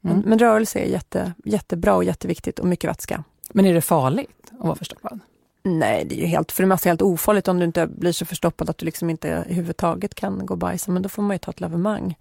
Men, 0.00 0.12
Mm. 0.12 0.24
men 0.28 0.38
rörelse 0.38 0.78
är 0.78 0.84
jätte, 0.86 1.32
jättebra 1.44 1.94
och 1.96 2.04
jätteviktigt 2.04 2.58
och 2.58 2.66
mycket 2.66 2.90
vätska. 2.90 3.24
Men 3.52 3.66
är 3.66 3.74
det 3.74 3.80
farligt 3.82 4.52
att 4.58 4.66
vara 4.66 4.76
förstoppad? 4.76 5.20
Nej, 5.62 6.04
det 6.04 6.14
är 6.14 6.20
ju 6.20 6.26
helt, 6.26 6.52
för 6.52 6.62
det 6.62 6.66
mesta 6.66 6.88
helt 6.88 7.02
ofarligt 7.02 7.48
om 7.48 7.58
du 7.58 7.64
inte 7.64 7.86
blir 7.86 8.12
så 8.12 8.26
förstoppad 8.26 8.70
att 8.70 8.78
du 8.78 8.86
liksom 8.86 9.10
inte 9.10 9.28
överhuvudtaget 9.30 10.14
kan 10.14 10.46
gå 10.46 10.54
och 10.54 10.58
bajsa, 10.58 10.90
men 10.90 11.02
då 11.02 11.08
får 11.08 11.22
man 11.22 11.34
ju 11.34 11.38
ta 11.38 11.50
ett 11.50 11.60
lavemang. 11.60 12.14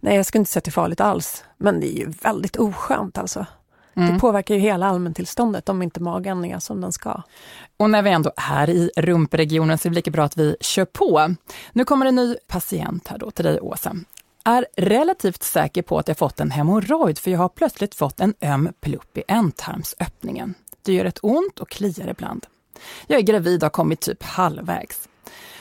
Nej, 0.00 0.16
jag 0.16 0.26
skulle 0.26 0.40
inte 0.40 0.52
säga 0.52 0.58
att 0.58 0.64
det 0.64 0.68
är 0.68 0.72
farligt 0.72 1.00
alls, 1.00 1.44
men 1.56 1.80
det 1.80 1.86
är 1.86 1.98
ju 1.98 2.06
väldigt 2.22 2.56
oskönt 2.56 3.18
alltså. 3.18 3.46
Mm. 3.96 4.14
Det 4.14 4.20
påverkar 4.20 4.54
ju 4.54 4.60
hela 4.60 4.86
allmäntillståndet 4.86 5.68
om 5.68 5.82
inte 5.82 6.00
magen 6.00 6.44
är 6.44 6.58
som 6.58 6.80
den 6.80 6.92
ska. 6.92 7.22
Och 7.76 7.90
när 7.90 8.02
vi 8.02 8.10
ändå 8.10 8.32
är 8.36 8.70
i 8.70 8.90
rumpregionen 8.96 9.78
så 9.78 9.88
är 9.88 9.90
det 9.90 9.94
lika 9.94 10.10
bra 10.10 10.24
att 10.24 10.36
vi 10.36 10.56
kör 10.60 10.84
på. 10.84 11.34
Nu 11.72 11.84
kommer 11.84 12.06
en 12.06 12.14
ny 12.14 12.36
patient 12.48 13.08
här 13.08 13.18
då 13.18 13.30
till 13.30 13.44
dig 13.44 13.60
Åsa. 13.60 13.96
Är 14.44 14.66
relativt 14.76 15.42
säker 15.42 15.82
på 15.82 15.98
att 15.98 16.08
jag 16.08 16.18
fått 16.18 16.40
en 16.40 16.50
hemorrojd 16.50 17.18
för 17.18 17.30
jag 17.30 17.38
har 17.38 17.48
plötsligt 17.48 17.94
fått 17.94 18.20
en 18.20 18.34
öm 18.40 18.72
plupp 18.80 19.18
i 19.18 19.22
ändtarmsöppningen. 19.28 20.54
Det 20.82 20.92
gör 20.92 21.04
ett 21.04 21.18
ont 21.22 21.58
och 21.58 21.68
kliar 21.68 22.08
ibland. 22.08 22.46
Jag 23.06 23.18
är 23.18 23.22
gravid 23.22 23.62
och 23.62 23.64
har 23.64 23.70
kommit 23.70 24.00
typ 24.00 24.22
halvvägs. 24.22 25.08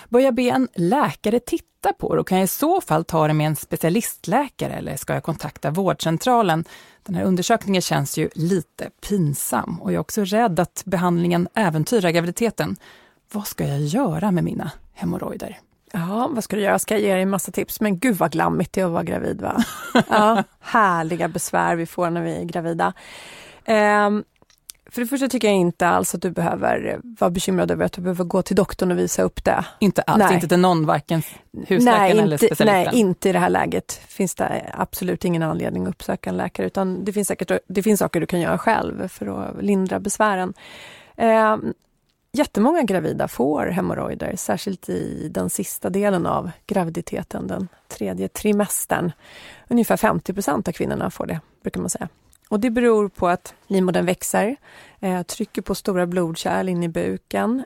Bör 0.09 0.19
jag 0.19 0.35
be 0.35 0.43
en 0.43 0.67
läkare 0.75 1.39
titta 1.39 1.74
på 1.93 2.15
det 2.15 2.21
och 2.21 2.27
kan 2.27 2.37
jag 2.37 2.45
i 2.45 2.47
så 2.47 2.81
fall 2.81 3.05
ta 3.05 3.27
det 3.27 3.33
med 3.33 3.47
en 3.47 3.55
specialistläkare 3.55 4.73
eller 4.73 4.95
ska 4.95 5.13
jag 5.13 5.23
kontakta 5.23 5.71
vårdcentralen? 5.71 6.65
Den 7.03 7.15
här 7.15 7.23
undersökningen 7.23 7.81
känns 7.81 8.17
ju 8.17 8.29
lite 8.35 8.89
pinsam 9.09 9.81
och 9.81 9.91
jag 9.91 9.95
är 9.95 9.99
också 9.99 10.23
rädd 10.23 10.59
att 10.59 10.83
behandlingen 10.85 11.47
äventyrar 11.53 12.09
graviditeten. 12.09 12.75
Vad 13.31 13.47
ska 13.47 13.67
jag 13.67 13.79
göra 13.79 14.31
med 14.31 14.43
mina 14.43 14.71
hemorrojder? 14.93 15.59
Ja, 15.91 16.29
vad 16.31 16.43
ska 16.43 16.55
du 16.55 16.61
göra? 16.61 16.79
Ska 16.79 16.93
jag 16.93 17.01
ge 17.01 17.13
dig 17.13 17.21
en 17.21 17.29
massa 17.29 17.51
tips? 17.51 17.81
Men 17.81 17.99
gud 17.99 18.15
vad 18.15 18.31
glammigt 18.31 18.73
det 18.73 18.81
är 18.81 18.85
att 18.85 18.91
vara 18.91 19.03
gravid 19.03 19.41
va? 19.41 19.63
Ja, 20.09 20.43
härliga 20.59 21.27
besvär 21.27 21.75
vi 21.75 21.85
får 21.85 22.09
när 22.09 22.21
vi 22.21 22.35
är 22.35 22.43
gravida. 22.43 22.93
Ehm, 23.65 24.23
För 24.95 25.01
det 25.01 25.07
första 25.07 25.27
tycker 25.27 25.47
jag 25.47 25.57
inte 25.57 25.87
alls 25.87 26.15
att 26.15 26.21
du 26.21 26.31
behöver 26.31 26.99
vara 27.03 27.31
bekymrad 27.31 27.71
över 27.71 27.85
att 27.85 27.93
du 27.93 28.01
behöver 28.01 28.23
gå 28.23 28.41
till 28.41 28.55
doktorn 28.55 28.91
och 28.91 28.97
visa 28.97 29.23
upp 29.23 29.43
det. 29.43 29.65
Inte 29.79 30.01
alls, 30.01 30.23
Nej. 30.23 30.33
inte 30.33 30.47
till 30.47 30.59
någon, 30.59 30.85
varken 30.85 31.21
husläkaren 31.67 31.99
Nej, 32.01 32.11
eller 32.11 32.23
inte, 32.23 32.37
specialisten? 32.37 32.93
nej, 32.93 32.99
inte 32.99 33.29
i 33.29 33.31
det 33.31 33.39
här 33.39 33.49
läget 33.49 33.91
finns 34.07 34.35
det 34.35 34.71
absolut 34.73 35.25
ingen 35.25 35.43
anledning 35.43 35.83
att 35.83 35.89
uppsöka 35.89 36.29
en 36.29 36.37
läkare 36.37 36.67
utan 36.67 37.05
det 37.05 37.13
finns 37.13 37.27
säkert 37.27 37.51
det 37.67 37.83
finns 37.83 37.99
saker 37.99 38.19
du 38.19 38.25
kan 38.25 38.39
göra 38.39 38.57
själv 38.57 39.07
för 39.07 39.27
att 39.27 39.63
lindra 39.63 39.99
besvären. 39.99 40.53
Eh, 41.17 41.57
jättemånga 42.31 42.83
gravida 42.83 43.27
får 43.27 43.65
hemorrojder, 43.65 44.33
särskilt 44.35 44.89
i 44.89 45.29
den 45.29 45.49
sista 45.49 45.89
delen 45.89 46.25
av 46.25 46.51
graviditeten, 46.67 47.47
den 47.47 47.67
tredje 47.87 48.27
trimestern. 48.27 49.11
Ungefär 49.67 49.97
50 49.97 50.33
procent 50.33 50.67
av 50.67 50.71
kvinnorna 50.71 51.09
får 51.09 51.25
det, 51.25 51.39
brukar 51.63 51.81
man 51.81 51.89
säga. 51.89 52.07
Och 52.55 52.61
det 52.61 52.69
beror 52.69 53.09
på 53.09 53.27
att 53.27 53.53
livmodern 53.67 54.05
växer, 54.05 54.55
eh, 54.99 55.21
trycker 55.23 55.61
på 55.61 55.75
stora 55.75 56.05
blodkärl 56.05 56.69
in 56.69 56.83
i 56.83 56.89
buken 56.89 57.65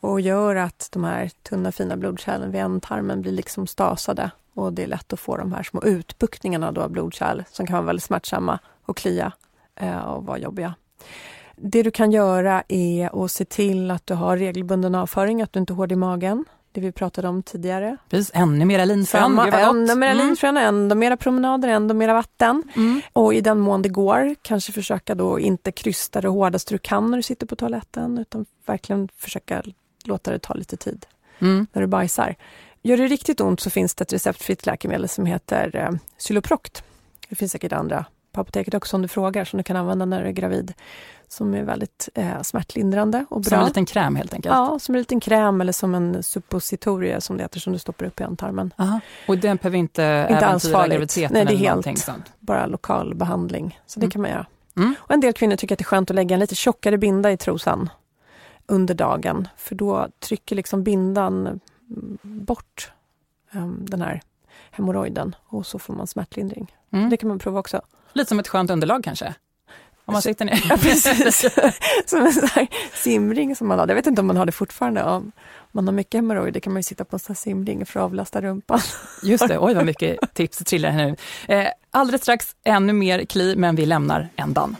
och 0.00 0.20
gör 0.20 0.56
att 0.56 0.88
de 0.92 1.04
här 1.04 1.30
tunna 1.42 1.72
fina 1.72 1.96
blodkärlen 1.96 2.50
vid 2.50 2.60
ändtarmen 2.60 3.22
blir 3.22 3.32
liksom 3.32 3.66
stasade 3.66 4.30
och 4.54 4.72
det 4.72 4.82
är 4.82 4.86
lätt 4.86 5.12
att 5.12 5.20
få 5.20 5.36
de 5.36 5.52
här 5.52 5.62
små 5.62 5.82
utbuktningarna 5.82 6.72
då 6.72 6.80
av 6.80 6.90
blodkärl 6.90 7.42
som 7.50 7.66
kan 7.66 7.74
vara 7.74 7.86
väldigt 7.86 8.02
smärtsamma 8.02 8.58
och 8.84 8.96
klia 8.96 9.32
eh, 9.76 9.98
och 9.98 10.26
vara 10.26 10.38
jobbiga. 10.38 10.74
Det 11.56 11.82
du 11.82 11.90
kan 11.90 12.12
göra 12.12 12.62
är 12.68 13.24
att 13.24 13.30
se 13.30 13.44
till 13.44 13.90
att 13.90 14.06
du 14.06 14.14
har 14.14 14.36
regelbunden 14.36 14.94
avföring, 14.94 15.42
att 15.42 15.52
du 15.52 15.60
inte 15.60 15.72
är 15.72 15.74
hård 15.74 15.92
i 15.92 15.96
magen. 15.96 16.44
Det 16.74 16.80
vi 16.80 16.92
pratade 16.92 17.28
om 17.28 17.42
tidigare. 17.42 17.96
Precis, 18.10 18.30
ännu 18.34 18.64
mera 18.64 18.84
linfrön, 18.84 19.38
ännu 19.38 19.94
mera 19.94 20.10
Mm. 20.12 20.26
linfrön, 20.26 20.56
ännu 20.56 20.94
mera 20.94 21.16
promenader, 21.16 21.68
ännu 21.68 21.94
mera 21.94 22.14
vatten. 22.14 22.62
Mm. 22.76 23.00
Och 23.12 23.34
i 23.34 23.40
den 23.40 23.58
mån 23.58 23.82
det 23.82 23.88
går, 23.88 24.34
kanske 24.42 24.72
försöka 24.72 25.14
då 25.14 25.40
inte 25.40 25.72
krysta 25.72 26.20
det 26.20 26.28
hårdaste 26.28 26.74
du 26.74 26.78
kan 26.78 27.10
när 27.10 27.16
du 27.18 27.22
sitter 27.22 27.46
på 27.46 27.56
toaletten, 27.56 28.18
utan 28.18 28.46
verkligen 28.66 29.08
försöka 29.16 29.62
låta 30.04 30.30
det 30.30 30.38
ta 30.38 30.54
lite 30.54 30.76
tid 30.76 31.06
Mm. 31.38 31.66
när 31.72 31.82
du 31.82 31.88
bajsar. 31.88 32.34
Gör 32.82 32.96
det 32.96 33.06
riktigt 33.06 33.40
ont 33.40 33.60
så 33.60 33.70
finns 33.70 33.94
det 33.94 34.02
ett 34.02 34.12
receptfritt 34.12 34.66
läkemedel 34.66 35.08
som 35.08 35.26
heter 35.26 35.76
eh, 35.76 35.90
Xyloproct. 36.18 36.84
Det 37.28 37.34
finns 37.36 37.52
säkert 37.52 37.72
andra 37.72 38.04
på 38.34 38.40
apoteket 38.40 38.74
också 38.74 38.96
om 38.96 39.02
du 39.02 39.08
frågar, 39.08 39.44
som 39.44 39.56
du 39.56 39.62
kan 39.62 39.76
använda 39.76 40.04
när 40.04 40.22
du 40.22 40.28
är 40.28 40.32
gravid. 40.32 40.72
Som 41.28 41.54
är 41.54 41.62
väldigt 41.62 42.08
eh, 42.14 42.42
smärtlindrande 42.42 43.24
och 43.30 43.40
bra. 43.40 43.48
Som 43.50 43.58
en 43.58 43.64
liten 43.66 43.86
kräm 43.86 44.16
helt 44.16 44.34
enkelt? 44.34 44.54
Ja, 44.54 44.78
som 44.78 44.94
en 44.94 44.98
liten 44.98 45.20
kräm 45.20 45.60
eller 45.60 45.72
som 45.72 45.94
en 45.94 46.22
suppositorie 46.22 47.20
som 47.20 47.36
det 47.36 47.42
heter, 47.44 47.60
som 47.60 47.72
du 47.72 47.78
stoppar 47.78 48.06
upp 48.06 48.20
i 48.20 48.24
ändtarmen. 48.24 48.74
Aha. 48.78 49.00
Och 49.28 49.38
den 49.38 49.56
behöver 49.56 49.78
inte, 49.78 50.26
Inte 50.30 50.46
alls 50.46 50.70
farligt. 50.72 51.16
Nej, 51.30 51.44
det 51.46 51.52
är 51.52 51.56
helt- 51.56 51.98
sånt? 51.98 52.32
Bara 52.40 52.66
lokal 52.66 53.14
behandling, 53.14 53.80
så 53.86 54.00
det 54.00 54.04
Mm. 54.04 54.10
kan 54.10 54.22
man 54.22 54.30
göra. 54.30 54.46
Mm. 54.76 54.94
Och 54.98 55.10
en 55.10 55.20
del 55.20 55.32
kvinnor 55.32 55.56
tycker 55.56 55.74
att 55.74 55.78
det 55.78 55.82
är 55.82 55.84
skönt 55.84 56.10
att 56.10 56.14
lägga 56.16 56.34
en 56.34 56.40
lite 56.40 56.54
tjockare 56.54 56.98
binda 56.98 57.32
i 57.32 57.36
trosan 57.36 57.90
under 58.66 58.94
dagen, 58.94 59.48
för 59.56 59.74
då 59.74 60.08
trycker 60.20 60.56
liksom 60.56 60.82
bindan 60.82 61.46
mm, 61.46 62.18
bort 62.22 62.92
em, 63.52 63.86
den 63.88 64.02
här 64.02 64.22
hemorrojden 64.70 65.36
och 65.46 65.66
så 65.66 65.78
får 65.78 65.94
man 65.94 66.06
smärtlindring. 66.06 66.76
Mm. 66.92 67.10
Det 67.10 67.16
kan 67.16 67.28
man 67.28 67.38
prova 67.38 67.60
också. 67.60 67.80
Lite 68.14 68.28
som 68.28 68.38
ett 68.38 68.48
skönt 68.48 68.70
underlag 68.70 69.04
kanske? 69.04 69.34
Om 70.04 70.12
man 70.12 70.22
sitter 70.22 70.44
ner. 70.44 70.64
Ja, 70.68 70.76
precis. 70.76 71.40
som 72.06 72.26
en 72.26 72.32
sån 72.32 72.48
här 72.48 72.66
simring 72.94 73.56
som 73.56 73.68
man 73.68 73.78
hade. 73.78 73.90
Jag 73.92 73.96
vet 73.96 74.06
inte 74.06 74.20
om 74.20 74.26
man 74.26 74.36
har 74.36 74.46
det 74.46 74.52
fortfarande. 74.52 75.02
Om 75.04 75.32
man 75.72 75.86
har 75.86 75.92
mycket 75.92 76.14
hemorrojder 76.14 76.60
kan 76.60 76.72
man 76.72 76.78
ju 76.78 76.82
sitta 76.82 77.04
på 77.04 77.16
en 77.16 77.20
sån 77.20 77.34
här 77.34 77.40
simring 77.40 77.86
för 77.86 78.00
att 78.00 78.04
avlasta 78.04 78.40
rumpan. 78.40 78.80
Just 79.22 79.48
det, 79.48 79.58
oj 79.58 79.74
vad 79.74 79.86
mycket 79.86 80.34
tips 80.34 80.58
trillar 80.58 80.90
här 80.90 81.06
nu. 81.06 81.16
Eh, 81.54 81.68
alldeles 81.90 82.22
strax 82.22 82.56
ännu 82.64 82.92
mer 82.92 83.24
kli, 83.24 83.56
men 83.56 83.76
vi 83.76 83.86
lämnar 83.86 84.28
ändan. 84.36 84.76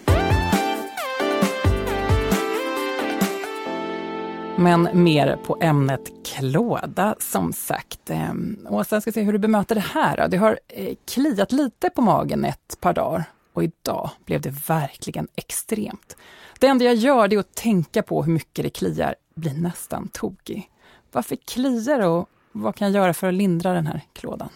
Men 4.58 4.88
mer 4.92 5.36
på 5.36 5.56
ämnet 5.60 6.12
klåda 6.24 7.14
som 7.18 7.52
sagt. 7.52 8.10
Ehm, 8.10 8.66
Åsa, 8.70 8.96
jag 8.96 9.02
ska 9.02 9.12
se 9.12 9.22
hur 9.22 9.32
du 9.32 9.38
bemöter 9.38 9.74
det 9.74 9.80
här. 9.80 10.28
Det 10.28 10.36
har 10.36 10.58
eh, 10.68 10.94
kliat 11.14 11.52
lite 11.52 11.90
på 11.90 12.02
magen 12.02 12.44
ett 12.44 12.76
par 12.80 12.92
dagar 12.92 13.24
och 13.52 13.64
idag 13.64 14.10
blev 14.24 14.40
det 14.40 14.68
verkligen 14.68 15.28
extremt. 15.36 16.16
Det 16.58 16.66
enda 16.66 16.84
jag 16.84 16.94
gör 16.94 17.28
det 17.28 17.36
är 17.36 17.40
att 17.40 17.54
tänka 17.54 18.02
på 18.02 18.22
hur 18.22 18.32
mycket 18.32 18.64
det 18.64 18.70
kliar, 18.70 19.14
blir 19.34 19.54
nästan 19.54 20.08
tokig. 20.08 20.70
Varför 21.12 21.36
kliar 21.36 21.98
det 21.98 22.06
och 22.06 22.28
vad 22.52 22.74
kan 22.74 22.92
jag 22.92 23.02
göra 23.02 23.14
för 23.14 23.28
att 23.28 23.34
lindra 23.34 23.72
den 23.72 23.86
här 23.86 24.00
klådan? 24.12 24.48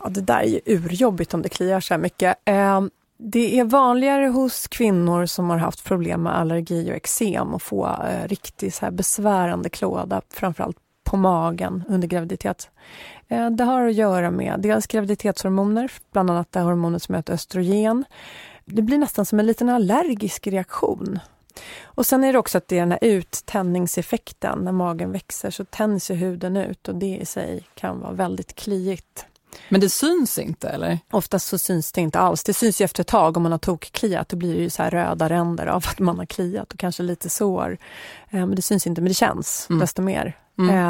Ja, 0.00 0.08
det 0.08 0.20
där 0.20 0.40
är 0.40 0.48
ju 0.48 0.60
urjobbigt 0.64 1.34
om 1.34 1.42
det 1.42 1.48
kliar 1.48 1.80
så 1.80 1.94
här 1.94 1.98
mycket. 1.98 2.36
Ehm, 2.44 2.90
det 3.26 3.58
är 3.58 3.64
vanligare 3.64 4.26
hos 4.26 4.68
kvinnor 4.68 5.26
som 5.26 5.50
har 5.50 5.56
haft 5.56 5.84
problem 5.84 6.22
med 6.22 6.38
allergi 6.38 6.90
och 6.90 6.96
eksem 6.96 7.54
att 7.54 7.62
få 7.62 7.86
eh, 7.86 8.28
riktigt 8.28 8.74
så 8.74 8.84
här 8.84 8.92
besvärande 8.92 9.68
klåda, 9.68 10.22
framförallt 10.30 10.76
på 11.04 11.16
magen 11.16 11.84
under 11.88 12.08
graviditet. 12.08 12.70
Eh, 13.28 13.50
det 13.50 13.64
har 13.64 13.86
att 13.86 13.94
göra 13.94 14.30
med 14.30 14.60
dels 14.60 14.86
graviditetshormoner, 14.86 15.92
bland 16.12 16.30
annat 16.30 16.52
det 16.52 16.60
hormonet 16.60 17.02
som 17.02 17.14
heter 17.14 17.32
östrogen. 17.32 18.04
Det 18.64 18.82
blir 18.82 18.98
nästan 18.98 19.26
som 19.26 19.40
en 19.40 19.46
liten 19.46 19.68
allergisk 19.68 20.46
reaktion. 20.46 21.18
Och 21.84 22.06
sen 22.06 22.24
är 22.24 22.32
det 22.32 22.38
också 22.38 22.58
att 22.58 22.68
det 22.68 22.76
är 22.76 22.80
den 22.80 22.90
här 22.90 23.04
uttändningseffekten. 23.04 24.58
När 24.58 24.72
magen 24.72 25.12
växer 25.12 25.50
så 25.50 25.64
tänds 25.64 26.10
huden 26.10 26.56
ut 26.56 26.88
och 26.88 26.94
det 26.94 27.16
i 27.16 27.26
sig 27.26 27.64
kan 27.74 28.00
vara 28.00 28.12
väldigt 28.12 28.54
kliigt. 28.54 29.26
Men 29.68 29.80
det 29.80 29.88
syns 29.88 30.38
inte 30.38 30.68
eller? 30.68 30.98
Oftast 31.10 31.46
så 31.48 31.58
syns 31.58 31.92
det 31.92 32.00
inte 32.00 32.18
alls. 32.18 32.44
Det 32.44 32.54
syns 32.54 32.80
ju 32.80 32.84
efter 32.84 33.00
ett 33.00 33.06
tag 33.06 33.36
om 33.36 33.42
man 33.42 33.52
har 33.52 33.58
tokkliat. 33.58 34.28
Då 34.28 34.36
blir 34.36 34.54
det 34.54 34.60
ju 34.62 34.70
så 34.70 34.82
här 34.82 34.90
röda 34.90 35.28
ränder 35.28 35.66
av 35.66 35.84
att 35.88 35.98
man 35.98 36.18
har 36.18 36.26
kliat 36.26 36.72
och 36.72 36.78
kanske 36.78 37.02
lite 37.02 37.30
sår. 37.30 37.78
Eh, 38.30 38.46
Men 38.46 38.54
det 38.54 38.62
syns 38.62 38.86
inte, 38.86 39.00
men 39.00 39.08
det 39.08 39.14
känns 39.14 39.66
Mm. 39.70 39.80
desto 39.80 40.02
mer. 40.02 40.36
Mm. 40.58 40.74
Eh, 40.76 40.84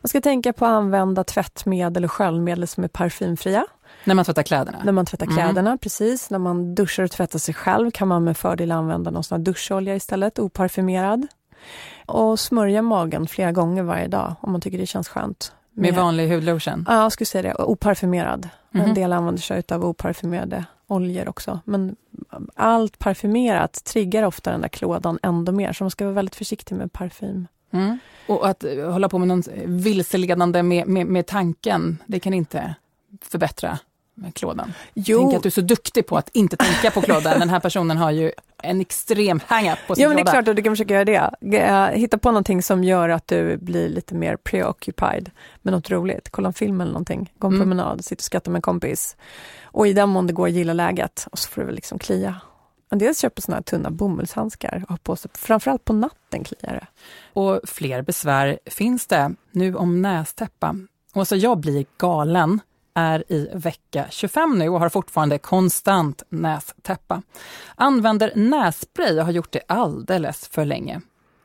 Man 0.00 0.08
ska 0.08 0.20
tänka 0.20 0.52
på 0.52 0.64
att 0.64 0.70
använda 0.70 1.24
tvättmedel 1.24 2.04
och 2.04 2.12
sköljmedel 2.12 2.66
som 2.68 2.84
är 2.84 2.88
parfymfria. 2.88 3.66
När 4.04 4.14
man 4.14 4.24
tvättar 4.24 4.42
kläderna? 4.42 4.78
När 4.84 4.92
man 4.92 5.06
tvättar 5.06 5.26
Mm. 5.26 5.36
kläderna, 5.36 5.78
precis. 5.78 6.30
När 6.30 6.38
man 6.38 6.74
duschar 6.74 7.02
och 7.04 7.10
tvättar 7.10 7.38
sig 7.38 7.54
själv 7.54 7.90
kan 7.90 8.08
man 8.08 8.24
med 8.24 8.36
fördel 8.36 8.72
använda 8.72 9.10
någon 9.10 9.24
sån 9.24 9.38
här 9.38 9.44
duscholja 9.44 9.94
istället, 9.96 10.38
oparfymerad. 10.38 11.26
Och 12.06 12.40
smörja 12.40 12.82
magen 12.82 13.26
flera 13.26 13.52
gånger 13.52 13.82
varje 13.82 14.08
dag 14.08 14.34
om 14.40 14.52
man 14.52 14.60
tycker 14.60 14.78
det 14.78 14.86
känns 14.86 15.08
skönt. 15.08 15.52
Med 15.80 15.94
vanlig 15.94 16.28
hudlotion? 16.28 16.84
Ja, 16.88 17.02
jag 17.02 17.12
skulle 17.12 17.26
säga 17.26 17.42
det. 17.42 17.54
Oparfymerad. 17.54 18.48
Mhm. 18.70 18.84
En 18.84 18.94
del 18.94 19.12
använder 19.12 19.42
sig 19.42 19.62
av 19.70 19.84
oparfymerade 19.84 20.64
oljor 20.86 21.28
också. 21.28 21.60
Men 21.64 21.96
allt 22.54 22.98
parfymerat 22.98 23.84
triggar 23.84 24.22
ofta 24.22 24.50
den 24.50 24.60
där 24.60 24.68
klådan 24.68 25.18
ändå 25.22 25.52
mer, 25.52 25.72
så 25.72 25.84
man 25.84 25.90
ska 25.90 26.04
vara 26.04 26.14
väldigt 26.14 26.36
försiktig 26.36 26.74
med 26.74 26.92
parfym. 26.92 27.46
Mm. 27.70 27.98
Och 28.26 28.48
att 28.48 28.64
eh, 28.64 28.90
hålla 28.90 29.08
på 29.08 29.18
med 29.18 29.28
någon 29.28 29.42
vilseledande 29.64 30.62
med, 30.62 30.88
med, 30.88 31.06
med 31.06 31.26
tanken, 31.26 31.98
det 32.06 32.20
kan 32.20 32.34
inte 32.34 32.74
förbättra 33.22 33.78
med 34.18 34.34
klådan? 34.34 34.72
Jo, 34.94 35.18
Tänk 35.20 35.34
att 35.34 35.42
du 35.42 35.48
är 35.48 35.50
så 35.50 35.60
duktig 35.60 36.06
på 36.06 36.16
att 36.16 36.28
inte 36.32 36.56
tänka 36.56 36.90
på 36.90 37.00
klådan. 37.00 37.40
Den 37.40 37.48
här 37.50 37.60
personen 37.60 37.96
har 37.96 38.10
ju 38.10 38.32
en 38.62 38.80
extrem 38.80 39.40
hang-up 39.46 39.78
på 39.86 39.94
sin 39.94 40.02
ja, 40.02 40.08
men 40.08 40.16
det 40.16 40.20
är 40.20 40.24
klåda. 40.24 40.32
klart 40.32 40.48
att 40.48 40.56
du 40.56 40.62
kan 40.62 40.72
försöka 40.72 40.94
göra 40.94 41.30
det. 41.40 41.56
Eh, 41.58 41.86
Hitta 41.86 42.18
på 42.18 42.30
någonting 42.30 42.62
som 42.62 42.84
gör 42.84 43.08
att 43.08 43.26
du 43.28 43.56
blir 43.56 43.88
lite 43.88 44.14
mer 44.14 44.36
preoccupied 44.36 45.30
med 45.62 45.72
något 45.72 45.90
roligt. 45.90 46.28
Kolla 46.30 46.48
en 46.48 46.52
film 46.54 46.80
eller 46.80 46.92
någonting, 46.92 47.32
gå 47.38 47.46
en 47.46 47.52
Mm. 47.54 47.62
promenad, 47.62 48.04
sitta 48.04 48.20
och 48.20 48.24
skratta 48.24 48.50
med 48.50 48.58
en 48.58 48.62
kompis. 48.62 49.16
Och 49.62 49.86
i 49.88 49.92
den 49.92 50.08
mån 50.08 50.26
det 50.26 50.32
går, 50.32 50.48
gilla 50.48 50.72
läget 50.72 51.26
och 51.32 51.38
så 51.38 51.48
får 51.48 51.60
du 51.60 51.66
väl 51.66 51.74
liksom 51.74 51.98
klia. 51.98 52.36
En 52.90 52.98
del 52.98 53.14
köper 53.16 53.42
såna 53.42 53.56
här 53.56 53.62
tunna 53.62 53.90
bomullshandskar 53.90 54.82
och 54.84 54.90
har 54.90 54.96
på 54.96 55.16
sig, 55.16 55.30
framförallt 55.34 55.84
på 55.84 55.92
natten 55.92 56.44
kliar 56.44 56.72
det. 56.72 56.86
Och 57.40 57.60
fler 57.64 58.02
besvär 58.02 58.58
finns 58.66 59.06
det 59.06 59.34
nu 59.50 59.74
om 59.76 60.02
nästäppa. 60.02 60.76
Och 61.14 61.28
så 61.28 61.36
jag 61.36 61.58
blir 61.58 61.86
galen 61.98 62.60
är 62.98 63.32
i 63.32 63.50
vecka 63.54 64.06
25 64.10 64.58
nu 64.58 64.68
och 64.68 64.80
har 64.80 64.88
fortfarande 64.88 65.38
konstant 65.38 66.22
nästäppa. 66.28 67.22
Använder 67.74 68.32
nässpray 68.34 69.18
och 69.18 69.24
har 69.24 69.32
gjort 69.32 69.52
det 69.52 69.62
alldeles 69.68 70.48
för 70.48 70.64
länge. 70.64 71.00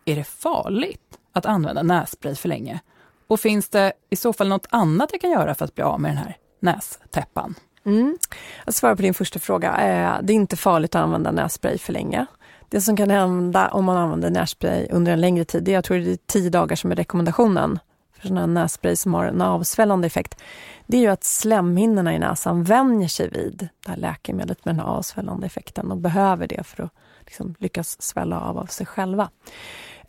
Är 0.05 0.15
det 0.15 0.23
farligt 0.23 1.19
att 1.33 1.45
använda 1.45 1.83
nässpray 1.83 2.35
för 2.35 2.49
länge? 2.49 2.79
Och 3.27 3.39
finns 3.39 3.69
det 3.69 3.93
i 4.09 4.15
så 4.15 4.33
fall 4.33 4.47
något 4.47 4.67
annat 4.69 5.09
jag 5.11 5.21
kan 5.21 5.31
göra 5.31 5.55
för 5.55 5.65
att 5.65 5.75
bli 5.75 5.83
av 5.83 6.01
med 6.01 6.11
den 6.11 6.17
här 6.17 6.37
nästäppan? 6.59 7.55
Mm. 7.85 8.17
Att 8.65 8.75
svara 8.75 8.95
på 8.95 9.01
din 9.01 9.13
första 9.13 9.39
fråga, 9.39 9.69
eh, 9.69 10.23
det 10.23 10.33
är 10.33 10.35
inte 10.35 10.57
farligt 10.57 10.95
att 10.95 11.01
använda 11.01 11.31
nässpray 11.31 11.77
för 11.77 11.93
länge. 11.93 12.25
Det 12.69 12.81
som 12.81 12.97
kan 12.97 13.09
hända 13.09 13.67
om 13.67 13.85
man 13.85 13.97
använder 13.97 14.29
nässpray 14.29 14.87
under 14.91 15.11
en 15.11 15.21
längre 15.21 15.45
tid, 15.45 15.63
det 15.63 15.71
är, 15.71 15.75
jag 15.75 15.83
tror 15.83 15.97
det 15.97 16.11
är 16.11 16.17
tio 16.27 16.49
dagar 16.49 16.75
som 16.75 16.91
är 16.91 16.95
rekommendationen 16.95 17.79
för 18.23 18.27
sådana 18.27 18.41
här 18.41 18.63
nässpray 18.63 18.95
som 18.95 19.13
har 19.13 19.25
en 19.25 19.41
avsvällande 19.41 20.07
effekt. 20.07 20.41
Det 20.87 20.97
är 20.97 21.01
ju 21.01 21.07
att 21.07 21.23
slemhinnorna 21.23 22.15
i 22.15 22.19
näsan 22.19 22.63
vänjer 22.63 23.07
sig 23.07 23.29
vid 23.29 23.69
det 23.85 23.89
här 23.89 23.97
läkemedlet 23.97 24.65
med 24.65 24.75
den 24.75 24.85
här 24.85 24.91
avsvällande 24.91 25.45
effekten 25.45 25.91
och 25.91 25.97
behöver 25.97 26.47
det 26.47 26.63
för 26.63 26.83
att 26.83 26.91
liksom 27.19 27.55
lyckas 27.59 28.01
svälla 28.01 28.39
av 28.39 28.57
av 28.57 28.65
sig 28.65 28.85
själva. 28.85 29.29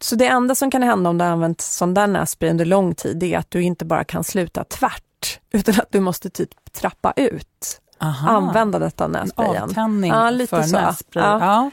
Så 0.00 0.16
det 0.16 0.26
enda 0.26 0.54
som 0.54 0.70
kan 0.70 0.82
hända 0.82 1.10
om 1.10 1.18
du 1.18 1.24
har 1.24 1.32
använt 1.32 1.60
sån 1.60 1.94
där 1.94 2.06
nässpray 2.06 2.50
under 2.50 2.64
lång 2.64 2.94
tid, 2.94 3.18
det 3.18 3.34
är 3.34 3.38
att 3.38 3.50
du 3.50 3.62
inte 3.62 3.84
bara 3.84 4.04
kan 4.04 4.24
sluta 4.24 4.64
tvärt, 4.64 5.40
utan 5.52 5.74
att 5.74 5.92
du 5.92 6.00
måste 6.00 6.30
typ 6.30 6.72
trappa 6.72 7.12
ut 7.16 7.80
Aha. 7.98 8.30
använda 8.30 8.78
detta 8.78 9.08
nässprayen. 9.08 9.62
Avtändning 9.62 10.12
ja, 10.12 10.30
lite 10.30 10.56
för 10.56 10.62
så. 10.62 10.76
nässpray. 10.76 11.24
Ja. 11.24 11.38
Ja. 11.40 11.70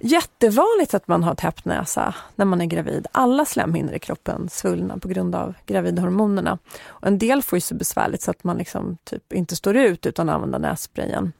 Jättevanligt 0.00 0.94
att 0.94 1.08
man 1.08 1.22
har 1.24 1.34
täppt 1.34 1.64
näsa 1.64 2.14
när 2.34 2.44
man 2.44 2.60
är 2.60 2.66
gravid. 2.66 3.06
Alla 3.12 3.44
slemhinnor 3.44 3.94
i 3.94 3.98
kroppen 3.98 4.48
svullnar 4.48 4.96
på 4.96 5.08
grund 5.08 5.34
av 5.34 5.54
gravidhormonerna. 5.66 6.58
Och 6.86 7.06
en 7.06 7.18
del 7.18 7.42
får 7.42 7.56
ju 7.56 7.60
så 7.60 7.74
besvärligt 7.74 8.22
så 8.22 8.30
att 8.30 8.44
man 8.44 8.58
liksom 8.58 8.96
typ 9.04 9.32
inte 9.32 9.56
står 9.56 9.76
ut 9.76 10.06
utan 10.06 10.28
att 10.28 10.34
använda 10.34 10.58
nässprayen. 10.58 11.32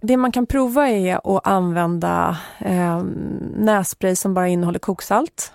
Det 0.00 0.16
man 0.16 0.32
kan 0.32 0.46
prova 0.46 0.88
är 0.88 1.36
att 1.36 1.46
använda 1.46 2.38
eh, 2.58 3.02
nässpray 3.56 4.16
som 4.16 4.34
bara 4.34 4.48
innehåller 4.48 4.78
koksalt. 4.78 5.52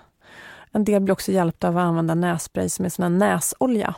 En 0.72 0.84
del 0.84 1.02
blir 1.02 1.12
också 1.12 1.32
hjälpta 1.32 1.68
av 1.68 1.78
att 1.78 1.84
använda 1.84 2.14
nässpray 2.14 2.68
som 2.68 2.84
är 2.84 2.88
sån 2.88 3.18
näsolja. 3.18 3.94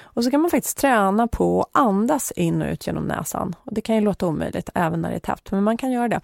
Och 0.00 0.24
så 0.24 0.30
kan 0.30 0.40
man 0.40 0.50
faktiskt 0.50 0.78
träna 0.78 1.26
på 1.26 1.62
att 1.62 1.68
andas 1.72 2.32
in 2.36 2.62
och 2.62 2.68
ut 2.68 2.86
genom 2.86 3.04
näsan. 3.04 3.56
Och 3.64 3.74
det 3.74 3.80
kan 3.80 3.94
ju 3.94 4.00
låta 4.00 4.26
omöjligt 4.26 4.70
även 4.74 5.02
när 5.02 5.10
det 5.10 5.16
är 5.16 5.20
täppt, 5.20 5.50
men 5.50 5.64
man 5.64 5.76
kan 5.76 5.90
göra 5.90 6.08
det. 6.08 6.20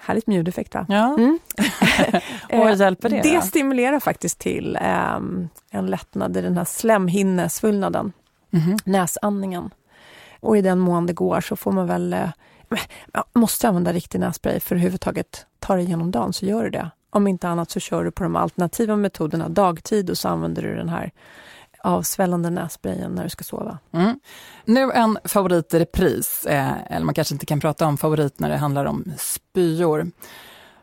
Härligt 0.00 0.26
med 0.26 0.36
ljudeffekt 0.36 0.74
va? 0.74 0.86
Ja. 0.88 1.14
Mm. 1.14 1.38
och 2.62 2.70
hjälper 2.70 3.08
det? 3.08 3.20
Det 3.22 3.42
stimulerar 3.42 4.00
faktiskt 4.00 4.38
till 4.38 4.76
eh, 4.76 5.18
en 5.70 5.86
lättnad 5.86 6.36
i 6.36 6.40
den 6.40 6.56
här 6.56 6.64
slemhinnesvullnaden, 6.64 8.12
mm 8.52 8.66
-hmm. 8.66 8.80
näsandningen. 8.84 9.70
Och 10.40 10.56
i 10.56 10.62
den 10.62 10.78
mån 10.78 11.06
det 11.06 11.12
går 11.12 11.40
så 11.40 11.56
får 11.56 11.72
man 11.72 11.86
väl 11.86 12.12
eh, 12.12 12.28
måste 13.34 13.68
använda 13.68 13.92
riktig 13.92 14.20
nässpray 14.20 14.60
för 14.60 14.74
att 14.74 14.78
överhuvudtaget 14.78 15.46
ta 15.58 15.74
dig 15.74 15.84
igenom 15.84 16.10
dagen 16.10 16.32
så 16.32 16.46
gör 16.46 16.64
du 16.64 16.70
det. 16.70 16.90
Om 17.10 17.26
inte 17.26 17.48
annat 17.48 17.70
så 17.70 17.80
kör 17.80 18.04
du 18.04 18.10
på 18.10 18.22
de 18.22 18.36
alternativa 18.36 18.96
metoderna 18.96 19.48
dagtid 19.48 20.10
och 20.10 20.18
så 20.18 20.28
använder 20.28 20.62
du 20.62 20.74
den 20.76 20.88
här 20.88 21.12
avsvällande 21.82 22.50
nässprayen 22.50 23.12
när 23.12 23.24
du 23.24 23.30
ska 23.30 23.44
sova. 23.44 23.78
Mm. 23.92 24.20
Nu 24.64 24.92
en 24.92 25.18
favorit 25.24 25.74
i 25.74 25.78
repris, 25.78 26.46
eh, 26.46 26.92
eller 26.92 27.04
man 27.04 27.14
kanske 27.14 27.34
inte 27.34 27.46
kan 27.46 27.60
prata 27.60 27.86
om 27.86 27.98
favorit 27.98 28.40
när 28.40 28.48
det 28.48 28.56
handlar 28.56 28.84
om 28.84 29.04
spyor. 29.18 30.10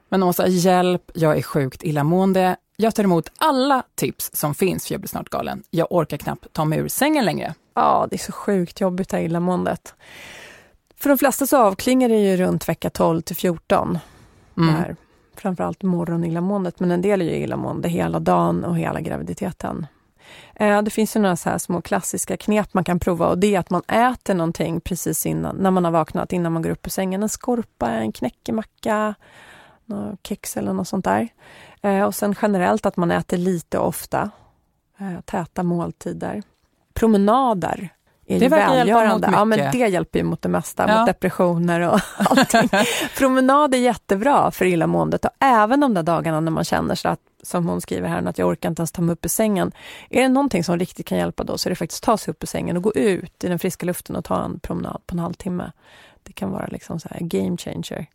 Men 0.10 0.24
Åsa, 0.24 0.48
hjälp, 0.48 1.12
jag 1.14 1.38
är 1.38 1.42
sjukt 1.42 1.84
illamående. 1.84 2.56
Jag 2.78 2.96
tar 2.96 3.04
emot 3.04 3.32
alla 3.38 3.84
tips 3.96 4.32
som 4.34 4.56
finns 4.56 4.88
för 4.88 4.94
jag 4.94 5.02
blir 5.02 5.10
snart 5.10 5.30
galen. 5.30 5.64
Jag 5.70 5.88
orkar 5.90 6.18
knappt 6.18 6.54
ta 6.54 6.66
mig 6.66 6.80
ur 6.80 6.88
sängen 6.88 7.26
längre. 7.26 7.54
Ja, 7.74 8.08
det 8.10 8.16
är 8.16 8.26
så 8.26 8.32
sjukt 8.32 8.82
jobbigt 8.82 9.10
det 9.10 9.18
här 9.18 9.24
illamåendet. 9.24 9.94
För 10.98 11.10
de 11.10 11.18
flesta 11.18 11.48
så 11.48 11.58
avklingar 11.58 12.10
det 12.10 12.16
ju 12.16 12.38
runt 12.38 12.70
vecka 12.70 12.90
12 12.90 13.22
till 13.22 13.36
14. 13.36 14.00
Mm. 14.58 14.96
Här, 15.36 15.42
framförallt 15.42 15.84
morgonillamåendet, 15.84 16.80
men 16.80 16.92
en 16.92 17.02
del 17.02 17.22
är 17.22 17.26
ju 17.26 17.32
illamående 17.32 17.90
hela 17.90 18.20
dagen 18.20 18.64
och 18.64 18.78
hela 18.78 19.02
graviditeten. 19.02 19.88
Eh, 20.56 20.82
det 20.82 20.92
finns 20.92 21.16
ju 21.16 21.20
några 21.20 21.36
så 21.36 21.50
här 21.50 21.58
små 21.58 21.82
klassiska 21.82 22.38
knep 22.38 22.74
man 22.74 22.84
kan 22.84 23.00
prova 23.00 23.28
och 23.28 23.38
det 23.38 23.56
är 23.56 23.60
att 23.60 23.70
man 23.70 23.82
äter 23.88 24.34
någonting 24.34 24.82
precis 24.82 25.26
innan, 25.26 25.56
när 25.56 25.72
man 25.72 25.86
har 25.86 25.92
vaknat, 25.92 26.34
innan 26.34 26.54
man 26.54 26.62
går 26.62 26.70
upp 26.70 26.88
ur 26.88 26.92
sängen. 26.92 27.24
En 27.24 27.30
skorpa, 27.30 27.90
en 27.90 28.12
knäckemacka, 28.12 29.16
kex 30.24 30.58
eller 30.58 30.74
något 30.74 30.88
sånt 30.88 31.06
där. 31.06 31.28
Eh, 31.82 32.04
och 32.04 32.16
sen 32.16 32.36
generellt 32.42 32.86
att 32.86 32.98
man 32.98 33.12
äter 33.12 33.38
lite 33.38 33.80
ofta, 33.80 34.30
eh, 35.00 35.22
täta 35.26 35.64
måltider. 35.64 36.44
Promenader 36.94 37.90
är 38.28 38.40
det 38.40 38.48
välgörande. 38.48 39.30
Ja, 39.32 39.46
men 39.46 39.72
det 39.72 39.78
hjälper 39.78 40.20
ju 40.20 40.26
mot 40.26 40.42
det 40.42 40.50
mesta, 40.50 40.86
ja. 40.88 40.98
mot 40.98 41.08
depressioner 41.08 41.90
och 41.90 42.00
allting. 42.18 42.70
Promenad 43.18 43.74
är 43.74 43.78
jättebra 43.78 44.52
för 44.52 44.66
illamåendet 44.66 45.26
och 45.26 45.32
även 45.40 45.80
de 45.80 45.94
där 45.94 46.04
dagarna 46.04 46.40
när 46.40 46.52
man 46.52 46.64
känner 46.64 46.96
sig 46.96 47.12
att, 47.12 47.20
som 47.44 47.68
hon 47.68 47.82
skriver 47.82 48.10
här, 48.10 48.26
att 48.26 48.38
jag 48.38 48.48
orkar 48.48 48.70
inte 48.70 48.80
ens 48.80 48.92
ta 48.92 49.02
mig 49.02 49.14
upp 49.14 49.26
ur 49.26 49.30
sängen. 49.30 49.72
Är 50.10 50.22
det 50.22 50.30
någonting 50.30 50.64
som 50.64 50.80
riktigt 50.80 51.06
kan 51.06 51.18
hjälpa 51.18 51.44
då 51.44 51.58
så 51.58 51.68
är 51.68 51.70
det 51.70 51.76
faktiskt 51.76 52.04
att 52.04 52.06
ta 52.06 52.18
sig 52.18 52.32
upp 52.32 52.44
ur 52.44 52.48
sängen 52.48 52.78
och 52.78 52.84
gå 52.84 52.94
ut 52.94 53.44
i 53.44 53.48
den 53.48 53.60
friska 53.60 53.86
luften 53.86 54.16
och 54.16 54.26
ta 54.26 54.44
en 54.44 54.60
promenad 54.60 55.02
på 55.08 55.16
en 55.16 55.20
halvtimme. 55.20 55.72
Det 56.24 56.34
kan 56.34 56.52
vara 56.52 56.68
liksom 56.68 57.00
så 57.00 57.10
här 57.12 57.20
game 57.20 57.58
changer. 57.58 58.06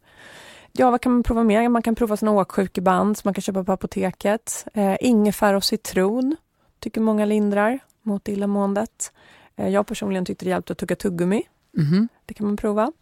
Ja, 0.72 0.90
vad 0.90 1.00
kan 1.00 1.12
man 1.12 1.22
prova 1.22 1.42
mer? 1.42 1.68
Man 1.68 1.82
kan 1.82 1.94
prova 1.94 2.16
såna 2.16 2.32
åksjukeband 2.32 3.18
som 3.18 3.28
man 3.28 3.34
kan 3.34 3.42
köpa 3.42 3.64
på 3.64 3.72
apoteket. 3.72 4.66
Eh, 4.74 4.96
ingefära 5.00 5.56
och 5.56 5.64
citron 5.64 6.36
tycker 6.78 7.00
många 7.00 7.24
lindrar 7.24 7.78
mot 8.02 8.28
illamåendet. 8.28 9.12
Eh, 9.60 9.68
jag 9.68 9.86
personligen 9.86 10.24
tyckte 10.24 10.44
det 10.44 10.50
hjälpte 10.50 10.72
att 10.72 10.78
tugga 10.78 10.96
tuggummi. 10.96 11.42
Mm. 11.78 12.08
Det 12.26 12.34
kan 12.34 12.46
man 12.46 12.56
prova. 12.56 12.92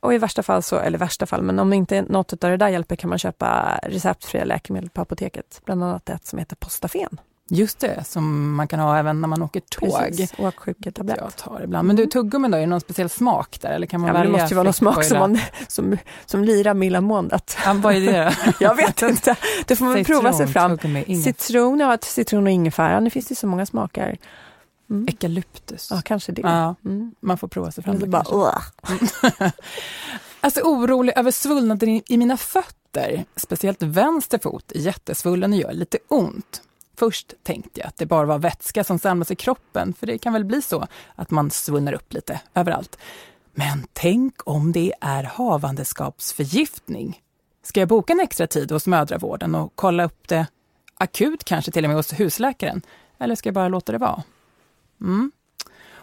Och 0.00 0.14
i 0.14 0.18
värsta 0.18 0.42
fall, 0.42 0.62
så, 0.62 0.76
eller 0.76 0.98
värsta 0.98 1.26
fall, 1.26 1.42
men 1.42 1.58
om 1.58 1.72
inte 1.72 2.02
något 2.02 2.44
av 2.44 2.50
det 2.50 2.56
där 2.56 2.68
hjälper 2.68 2.96
kan 2.96 3.10
man 3.10 3.18
köpa 3.18 3.80
receptfria 3.82 4.44
läkemedel 4.44 4.90
på 4.90 5.00
apoteket. 5.00 5.60
Bland 5.64 5.84
annat 5.84 6.10
ett 6.10 6.26
som 6.26 6.38
heter 6.38 6.56
Postafen. 6.56 7.20
Just 7.50 7.78
det, 7.78 8.04
som 8.06 8.54
man 8.54 8.68
kan 8.68 8.80
ha 8.80 8.98
även 8.98 9.20
när 9.20 9.28
man 9.28 9.42
åker 9.42 9.60
tåg. 9.60 9.98
Precis, 9.98 10.32
åksjuketablett. 10.38 11.18
Jag 11.20 11.36
tar 11.36 11.60
ibland. 11.64 11.86
Men 11.86 11.96
du, 11.96 12.06
tuggummin 12.06 12.50
då, 12.50 12.56
är 12.56 12.60
det 12.60 12.66
någon 12.66 12.80
speciell 12.80 13.08
smak 13.08 13.58
där? 13.60 13.70
Eller 13.70 13.86
kan 13.86 14.00
man 14.00 14.16
ja, 14.16 14.22
det 14.22 14.28
måste 14.28 14.48
ju 14.48 14.54
vara 14.54 14.64
någon 14.64 14.72
smak 14.72 15.04
som, 15.04 15.18
man, 15.18 15.38
som, 15.68 15.96
som 16.26 16.44
lirar 16.44 16.74
med 16.74 16.86
illamåendet. 16.86 17.56
Ja, 17.64 17.72
vad 17.72 17.94
är 17.94 18.00
det 18.00 18.24
då? 18.24 18.52
jag 18.64 18.74
vet 18.74 19.02
inte. 19.02 19.36
Det 19.66 19.76
får 19.76 19.84
man 19.84 19.94
citron, 19.94 20.20
prova 20.20 20.32
sig 20.32 20.46
fram. 20.46 20.78
Citron, 21.24 21.80
ja, 21.80 21.98
citron 22.02 22.44
och 22.44 22.50
ingefära. 22.50 23.00
Nu 23.00 23.10
finns 23.10 23.28
det 23.28 23.34
så 23.34 23.46
många 23.46 23.66
smaker. 23.66 24.18
Mm. 24.90 25.06
Eukalyptus. 25.08 25.88
Ja, 25.90 26.02
kanske 26.04 26.32
det. 26.32 26.42
Ja, 26.42 26.74
mm. 26.84 27.14
Man 27.20 27.38
får 27.38 27.48
prova 27.48 27.70
sig 27.70 27.84
fram. 27.84 27.98
Det 27.98 28.06
bara, 28.06 28.62
alltså 30.40 30.60
orolig 30.60 31.12
över 31.16 31.30
svullnaden 31.30 31.88
i, 31.88 32.02
i 32.08 32.16
mina 32.16 32.36
fötter. 32.36 33.24
Speciellt 33.36 33.82
vänster 33.82 34.38
fot 34.38 34.72
är 34.72 34.78
jättesvullen 34.78 35.52
och 35.52 35.58
gör 35.58 35.72
lite 35.72 35.98
ont. 36.08 36.62
Först 36.96 37.34
tänkte 37.42 37.80
jag 37.80 37.88
att 37.88 37.96
det 37.96 38.06
bara 38.06 38.26
var 38.26 38.38
vätska 38.38 38.84
som 38.84 38.98
samlas 38.98 39.30
i 39.30 39.36
kroppen, 39.36 39.94
för 39.94 40.06
det 40.06 40.18
kan 40.18 40.32
väl 40.32 40.44
bli 40.44 40.62
så 40.62 40.86
att 41.14 41.30
man 41.30 41.50
svullnar 41.50 41.92
upp 41.92 42.12
lite 42.12 42.40
överallt. 42.54 42.98
Men 43.52 43.86
tänk 43.92 44.34
om 44.44 44.72
det 44.72 44.92
är 45.00 45.24
havandeskapsförgiftning? 45.24 47.20
Ska 47.62 47.80
jag 47.80 47.88
boka 47.88 48.12
en 48.12 48.20
extra 48.20 48.46
tid 48.46 48.72
hos 48.72 48.86
mödravården 48.86 49.54
och 49.54 49.72
kolla 49.74 50.04
upp 50.04 50.28
det 50.28 50.46
akut, 50.94 51.44
kanske 51.44 51.70
till 51.70 51.84
och 51.84 51.88
med 51.88 51.96
hos 51.96 52.12
husläkaren? 52.12 52.82
Eller 53.18 53.34
ska 53.34 53.48
jag 53.48 53.54
bara 53.54 53.68
låta 53.68 53.92
det 53.92 53.98
vara? 53.98 54.22
Mm. 55.04 55.32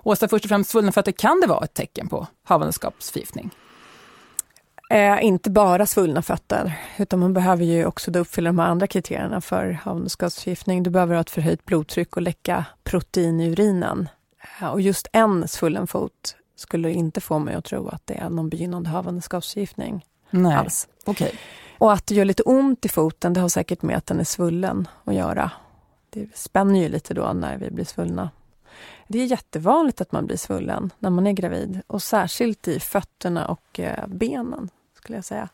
Åsa, 0.03 0.27
först 0.27 0.45
och 0.45 0.49
främst 0.49 0.69
svullna 0.69 0.91
fötter, 0.91 1.11
kan 1.11 1.39
det 1.41 1.47
vara 1.47 1.63
ett 1.63 1.73
tecken 1.73 2.07
på 2.07 2.27
havandeskapsförgiftning? 2.43 3.51
Eh, 4.89 5.25
inte 5.25 5.49
bara 5.49 5.85
svullna 5.85 6.21
fötter, 6.21 6.73
utan 6.97 7.19
man 7.19 7.33
behöver 7.33 7.63
ju 7.63 7.85
också 7.85 8.11
uppfylla 8.11 8.49
de 8.49 8.59
här 8.59 8.67
andra 8.67 8.87
kriterierna 8.87 9.41
för 9.41 9.71
havandeskapsförgiftning. 9.71 10.83
Du 10.83 10.89
behöver 10.89 11.13
ha 11.13 11.21
ett 11.21 11.29
förhöjt 11.29 11.65
blodtryck 11.65 12.15
och 12.15 12.21
läcka 12.21 12.65
protein 12.83 13.39
i 13.39 13.49
urinen. 13.49 14.09
Eh, 14.61 14.67
och 14.67 14.81
just 14.81 15.07
en 15.13 15.47
svullen 15.47 15.87
fot 15.87 16.35
skulle 16.55 16.91
inte 16.91 17.21
få 17.21 17.39
mig 17.39 17.55
att 17.55 17.65
tro 17.65 17.87
att 17.87 18.07
det 18.07 18.13
är 18.13 18.29
någon 18.29 18.49
begynnande 18.49 18.89
havandeskapsförgiftning 18.89 20.05
Nej. 20.29 20.55
alls. 20.55 20.87
Okay. 21.05 21.31
Och 21.77 21.93
att 21.93 22.07
det 22.07 22.15
gör 22.15 22.25
lite 22.25 22.43
ont 22.43 22.85
i 22.85 22.89
foten, 22.89 23.33
det 23.33 23.39
har 23.39 23.49
säkert 23.49 23.81
med 23.81 23.97
att 23.97 24.05
den 24.05 24.19
är 24.19 24.23
svullen 24.23 24.87
att 25.03 25.15
göra. 25.15 25.51
Det 26.09 26.37
spänner 26.37 26.79
ju 26.79 26.89
lite 26.89 27.13
då 27.13 27.33
när 27.33 27.57
vi 27.57 27.71
blir 27.71 27.85
svullna. 27.85 28.29
Det 29.07 29.19
är 29.19 29.25
jättevanligt 29.25 30.01
att 30.01 30.11
man 30.11 30.25
blir 30.25 30.37
svullen 30.37 30.93
när 30.99 31.09
man 31.09 31.27
är 31.27 31.31
gravid 31.31 31.81
och 31.87 32.01
särskilt 32.01 32.67
i 32.67 32.79
fötterna 32.79 33.47
och 33.47 33.79
eh, 33.79 34.07
benen 34.07 34.69
skulle 34.95 35.17
jag 35.17 35.25
säga. 35.25 35.49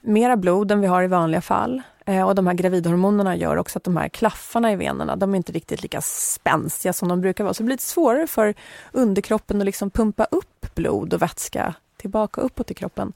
Mera 0.00 0.36
blod 0.36 0.70
än 0.70 0.80
vi 0.80 0.86
har 0.86 1.02
i 1.02 1.06
vanliga 1.06 1.40
fall. 1.40 1.82
Eh, 2.06 2.26
och 2.26 2.34
de 2.34 2.46
här 2.46 2.54
gravidhormonerna 2.54 3.36
gör 3.36 3.56
också 3.56 3.78
att 3.78 3.84
de 3.84 3.96
här 3.96 4.08
klaffarna 4.08 4.72
i 4.72 4.76
venerna, 4.76 5.16
de 5.16 5.32
är 5.32 5.36
inte 5.36 5.52
riktigt 5.52 5.82
lika 5.82 6.00
spänstiga 6.00 6.92
som 6.92 7.08
de 7.08 7.20
brukar 7.20 7.44
vara. 7.44 7.54
Så 7.54 7.62
det 7.62 7.64
blir 7.64 7.74
lite 7.74 7.84
svårare 7.84 8.26
för 8.26 8.54
underkroppen 8.92 9.60
att 9.60 9.64
liksom 9.64 9.90
pumpa 9.90 10.24
upp 10.24 10.74
blod 10.74 11.14
och 11.14 11.22
vätska 11.22 11.74
tillbaka 11.96 12.40
uppåt 12.40 12.70
i 12.70 12.74
kroppen. 12.74 13.12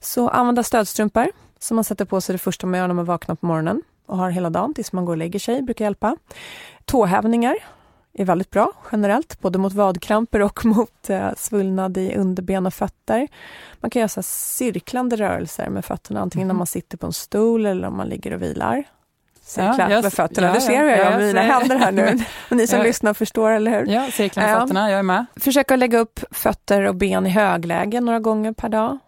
Så 0.00 0.28
använda 0.28 0.62
stödstrumpor 0.62 1.26
som 1.58 1.74
man 1.74 1.84
sätter 1.84 2.04
på 2.04 2.20
sig 2.20 2.32
det 2.32 2.38
första 2.38 2.66
man 2.66 2.80
gör 2.80 2.86
när 2.86 2.94
man 2.94 3.04
vaknar 3.04 3.34
på 3.34 3.46
morgonen 3.46 3.82
och 4.06 4.18
har 4.18 4.30
hela 4.30 4.50
dagen 4.50 4.74
tills 4.74 4.92
man 4.92 5.04
går 5.04 5.12
och 5.12 5.16
lägger 5.16 5.38
sig, 5.38 5.62
brukar 5.62 5.84
hjälpa. 5.84 6.16
Tåhävningar 6.84 7.56
är 8.18 8.24
väldigt 8.24 8.50
bra 8.50 8.72
generellt, 8.92 9.40
både 9.40 9.58
mot 9.58 9.72
vadkramper 9.72 10.42
och 10.42 10.64
mot 10.64 11.10
eh, 11.10 11.30
svullnad 11.36 11.96
i 11.96 12.16
underben 12.16 12.66
och 12.66 12.74
fötter. 12.74 13.28
Man 13.80 13.90
kan 13.90 14.00
göra 14.00 14.08
så 14.08 14.22
cirklande 14.22 15.16
rörelser 15.16 15.70
med 15.70 15.84
fötterna, 15.84 16.20
antingen 16.20 16.46
mm. 16.46 16.54
när 16.54 16.58
man 16.58 16.66
sitter 16.66 16.98
på 16.98 17.06
en 17.06 17.12
stol 17.12 17.66
eller 17.66 17.88
om 17.88 17.96
man 17.96 18.08
ligger 18.08 18.34
och 18.34 18.42
vilar. 18.42 18.84
Cirkla 19.40 19.90
ja, 19.90 20.02
med 20.02 20.12
fötterna, 20.12 20.46
ja, 20.46 20.54
du 20.54 20.60
ser 20.60 20.84
jag 20.84 20.98
gör 20.98 21.10
med 21.10 21.26
mina 21.26 21.42
händer 21.42 21.76
här 21.76 21.92
nu. 21.92 22.24
Och 22.50 22.56
ni 22.56 22.66
som 22.66 22.82
lyssnar 22.82 23.14
förstår, 23.14 23.50
eller 23.50 23.70
hur? 23.70 23.92
Ja, 23.92 24.08
cirkla 24.10 24.42
med 24.42 24.60
fötterna, 24.60 24.90
jag 24.90 24.98
är 24.98 25.02
med. 25.02 25.26
Försök 25.36 25.70
lägga 25.70 25.98
upp 25.98 26.20
fötter 26.30 26.82
och 26.82 26.94
ben 26.94 27.26
i 27.26 27.30
högläge 27.30 28.00
några 28.00 28.20
gånger 28.20 28.52
per 28.52 28.68
dag. 28.68 28.98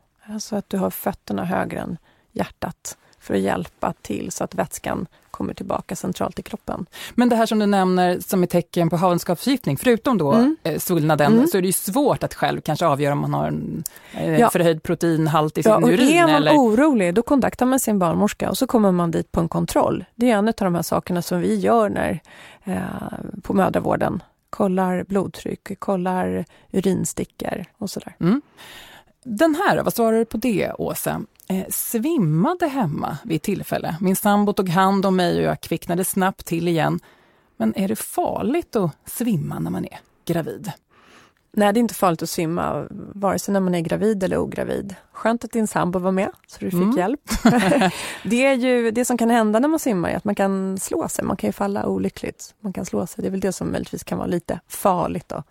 Så 0.40 0.56
att 0.56 0.70
du 0.70 0.76
har 0.76 0.90
fötterna 0.90 1.44
högre 1.44 1.80
än 1.80 1.98
hjärtat 2.32 2.96
för 3.28 3.34
att 3.34 3.40
hjälpa 3.40 3.92
till 4.02 4.32
så 4.32 4.44
att 4.44 4.54
vätskan 4.54 5.06
kommer 5.30 5.54
tillbaka 5.54 5.96
centralt 5.96 6.38
i 6.38 6.42
kroppen. 6.42 6.86
Men 7.14 7.28
det 7.28 7.36
här 7.36 7.46
som 7.46 7.58
du 7.58 7.66
nämner 7.66 8.20
som 8.20 8.42
är 8.42 8.46
tecken 8.46 8.90
på 8.90 8.96
havandeskapsförgiftning, 8.96 9.76
förutom 9.76 10.18
då 10.18 10.32
mm. 10.32 10.56
Eh, 10.62 10.78
svullnaden, 10.78 11.32
mm. 11.32 11.46
så 11.46 11.58
är 11.58 11.62
det 11.62 11.66
ju 11.66 11.72
svårt 11.72 12.22
att 12.24 12.34
själv 12.34 12.60
kanske 12.60 12.86
avgöra 12.86 13.12
om 13.12 13.20
man 13.20 13.34
har 13.34 13.46
en 13.46 13.84
eh, 14.12 14.40
ja. 14.40 14.50
förhöjd 14.50 14.82
proteinhalt 14.82 15.58
i 15.58 15.62
sin 15.62 15.72
ja, 15.72 15.78
och 15.78 15.88
urin. 15.88 16.08
Är 16.08 16.22
man 16.22 16.34
eller? 16.34 16.52
orolig, 16.52 17.14
då 17.14 17.22
kontaktar 17.22 17.66
man 17.66 17.80
sin 17.80 17.98
barnmorska 17.98 18.50
och 18.50 18.58
så 18.58 18.66
kommer 18.66 18.92
man 18.92 19.10
dit 19.10 19.32
på 19.32 19.40
en 19.40 19.48
kontroll. 19.48 20.04
Det 20.14 20.30
är 20.30 20.36
en 20.36 20.48
av 20.48 20.54
de 20.56 20.74
här 20.74 20.82
sakerna 20.82 21.22
som 21.22 21.40
vi 21.40 21.54
gör 21.54 21.88
när, 21.88 22.20
eh, 22.64 22.80
på 23.42 23.54
mödravården 23.54 24.22
kollar 24.50 25.04
blodtryck, 25.04 25.80
kollar 25.80 26.44
urinstickor 26.72 27.64
och 27.78 27.90
sådär. 27.90 28.16
Mm. 28.20 28.42
Den 29.30 29.54
här, 29.54 29.82
vad 29.82 29.94
svarar 29.94 30.18
du 30.18 30.24
på 30.24 30.36
det 30.36 30.72
Åsa? 30.78 31.22
Eh, 31.48 31.66
svimmade 31.70 32.66
hemma 32.66 33.18
vid 33.24 33.42
tillfälle. 33.42 33.96
Min 34.00 34.16
sambo 34.16 34.52
tog 34.52 34.68
hand 34.68 35.06
om 35.06 35.16
mig 35.16 35.38
och 35.38 35.44
jag 35.44 35.60
kvicknade 35.60 36.04
snabbt 36.04 36.46
till 36.46 36.68
igen. 36.68 37.00
Men 37.56 37.74
är 37.76 37.88
det 37.88 37.96
farligt 37.96 38.76
att 38.76 38.90
svimma 39.04 39.58
när 39.58 39.70
man 39.70 39.84
är 39.84 39.98
gravid? 40.24 40.72
Nej, 41.52 41.72
det 41.72 41.78
är 41.78 41.80
inte 41.80 41.94
farligt 41.94 42.22
att 42.22 42.30
svimma, 42.30 42.86
vare 42.90 43.38
sig 43.38 43.52
när 43.52 43.60
man 43.60 43.74
är 43.74 43.80
gravid 43.80 44.22
eller 44.22 44.38
ogravid. 44.38 44.94
Skönt 45.12 45.44
att 45.44 45.50
din 45.50 45.66
sambo 45.66 45.98
var 45.98 46.12
med, 46.12 46.30
så 46.46 46.58
du 46.60 46.70
fick 46.70 46.80
mm. 46.80 46.96
hjälp. 46.96 47.30
det, 48.24 48.44
är 48.46 48.54
ju, 48.54 48.90
det 48.90 49.04
som 49.04 49.18
kan 49.18 49.30
hända 49.30 49.58
när 49.58 49.68
man 49.68 49.78
simmar 49.78 50.08
är 50.08 50.16
att 50.16 50.24
man 50.24 50.34
kan 50.34 50.78
slå 50.78 51.08
sig, 51.08 51.24
man 51.24 51.36
kan 51.36 51.48
ju 51.48 51.52
falla 51.52 51.86
olyckligt. 51.86 52.54
Man 52.60 52.72
kan 52.72 52.84
slå 52.84 53.06
sig, 53.06 53.22
det 53.22 53.28
är 53.28 53.30
väl 53.30 53.40
det 53.40 53.52
som 53.52 53.72
möjligtvis 53.72 54.04
kan 54.04 54.18
vara 54.18 54.28
lite 54.28 54.60
farligt 54.68 55.28
då. 55.28 55.42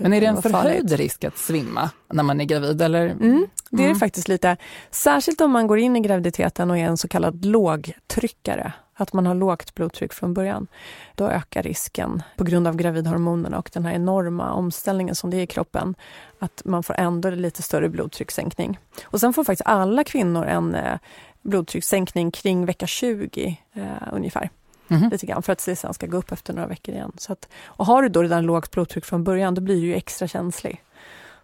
Men 0.00 0.12
är 0.12 0.20
det 0.20 0.26
en 0.26 0.42
förhöjd 0.42 0.92
risk 0.92 1.24
att 1.24 1.38
svimma 1.38 1.90
när 2.12 2.22
man 2.22 2.40
är 2.40 2.44
gravid? 2.44 2.82
Eller? 2.82 3.06
Mm, 3.06 3.46
det 3.70 3.76
är 3.76 3.78
det 3.78 3.84
mm. 3.84 3.98
faktiskt 3.98 4.28
lite. 4.28 4.56
Särskilt 4.90 5.40
om 5.40 5.50
man 5.50 5.66
går 5.66 5.78
in 5.78 5.96
i 5.96 6.00
graviditeten 6.00 6.70
och 6.70 6.78
är 6.78 6.84
en 6.84 6.96
så 6.96 7.08
kallad 7.08 7.44
lågtryckare 7.44 8.72
att 9.00 9.12
man 9.12 9.26
har 9.26 9.34
lågt 9.34 9.74
blodtryck 9.74 10.12
från 10.12 10.34
början, 10.34 10.66
då 11.14 11.28
ökar 11.28 11.62
risken 11.62 12.22
på 12.36 12.44
grund 12.44 12.66
av 12.66 12.76
gravidhormonerna 12.76 13.58
och 13.58 13.70
den 13.72 13.84
här 13.84 13.92
enorma 13.92 14.52
omställningen 14.52 15.14
som 15.14 15.30
det 15.30 15.36
är 15.36 15.42
i 15.42 15.46
kroppen, 15.46 15.94
att 16.38 16.62
man 16.64 16.82
får 16.82 16.94
ändå 16.98 17.30
lite 17.30 17.62
större 17.62 17.88
blodtryckssänkning. 17.88 18.78
Och 19.04 19.20
sen 19.20 19.32
får 19.32 19.44
faktiskt 19.44 19.66
alla 19.66 20.04
kvinnor 20.04 20.46
en 20.46 20.74
eh, 20.74 20.98
blodtryckssänkning 21.42 22.30
kring 22.30 22.66
vecka 22.66 22.86
20 22.86 23.58
eh, 23.72 23.82
ungefär. 24.12 24.50
Mm. 24.90 25.10
Lite 25.10 25.26
grann, 25.26 25.42
för 25.42 25.52
att 25.52 25.66
det 25.66 25.76
sen 25.76 25.94
ska 25.94 26.06
gå 26.06 26.16
upp 26.16 26.32
efter 26.32 26.52
några 26.52 26.68
veckor 26.68 26.94
igen. 26.94 27.12
Så 27.16 27.32
att, 27.32 27.48
och 27.64 27.86
har 27.86 28.02
du 28.02 28.08
då 28.08 28.22
redan 28.22 28.42
lågt 28.42 28.70
blodtryck 28.70 29.04
från 29.04 29.24
början, 29.24 29.54
då 29.54 29.60
blir 29.60 29.80
du 29.80 29.86
ju 29.86 29.94
extra 29.94 30.28
känslig. 30.28 30.82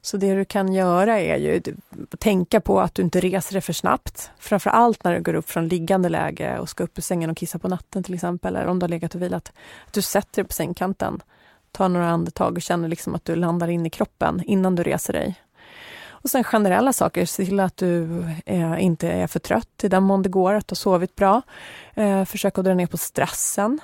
Så 0.01 0.17
det 0.17 0.35
du 0.35 0.45
kan 0.45 0.73
göra 0.73 1.21
är 1.21 1.37
ju 1.37 1.63
att 2.11 2.21
tänka 2.21 2.61
på 2.61 2.81
att 2.81 2.95
du 2.95 3.03
inte 3.03 3.21
reser 3.21 3.53
dig 3.53 3.63
för 3.63 3.73
snabbt. 3.73 4.31
Framför 4.39 4.71
allt 4.71 5.05
när 5.05 5.15
du 5.15 5.23
går 5.23 5.35
upp 5.35 5.51
från 5.51 5.69
liggande 5.69 6.09
läge 6.09 6.59
och 6.59 6.69
ska 6.69 6.85
upp 6.85 6.99
ur 6.99 7.03
sängen 7.03 7.31
och 7.31 7.37
kissa 7.37 7.59
på 7.59 7.69
natten 7.69 8.03
till 8.03 8.15
exempel, 8.15 8.57
eller 8.57 8.67
om 8.67 8.79
du 8.79 8.85
har 8.85 8.89
legat 8.89 9.15
och 9.15 9.23
vilat. 9.23 9.53
Att 9.87 9.93
du 9.93 10.03
sätter 10.03 10.43
dig 10.43 10.49
på 10.49 10.53
sängkanten, 10.53 11.23
tar 11.73 11.89
några 11.89 12.09
andetag 12.09 12.57
och 12.57 12.63
känner 12.63 12.89
liksom 12.89 13.15
att 13.15 13.25
du 13.25 13.37
landar 13.37 13.69
in 13.69 13.87
i 13.87 13.91
kroppen 13.91 14.43
innan 14.47 14.75
du 14.75 14.83
reser 14.83 15.13
dig. 15.13 15.35
Och 16.27 16.31
sen 16.31 16.45
generella 16.45 16.93
saker, 16.93 17.27
se 17.27 17.45
till 17.45 17.61
att 17.61 17.77
du 17.77 18.25
eh, 18.47 18.85
inte 18.85 19.09
är 19.09 19.27
för 19.27 19.39
trött 19.39 19.85
i 19.85 19.89
den 19.89 20.03
mån 20.03 20.23
det 20.23 20.29
går, 20.29 20.55
att 20.55 20.69
du 20.69 20.73
har 20.73 20.77
sovit 20.77 21.17
bra. 21.17 21.43
Eh, 21.95 22.25
försök 22.25 22.59
att 22.59 22.65
dra 22.65 22.75
ner 22.75 22.87
på 22.87 22.97
stressen. 22.97 23.81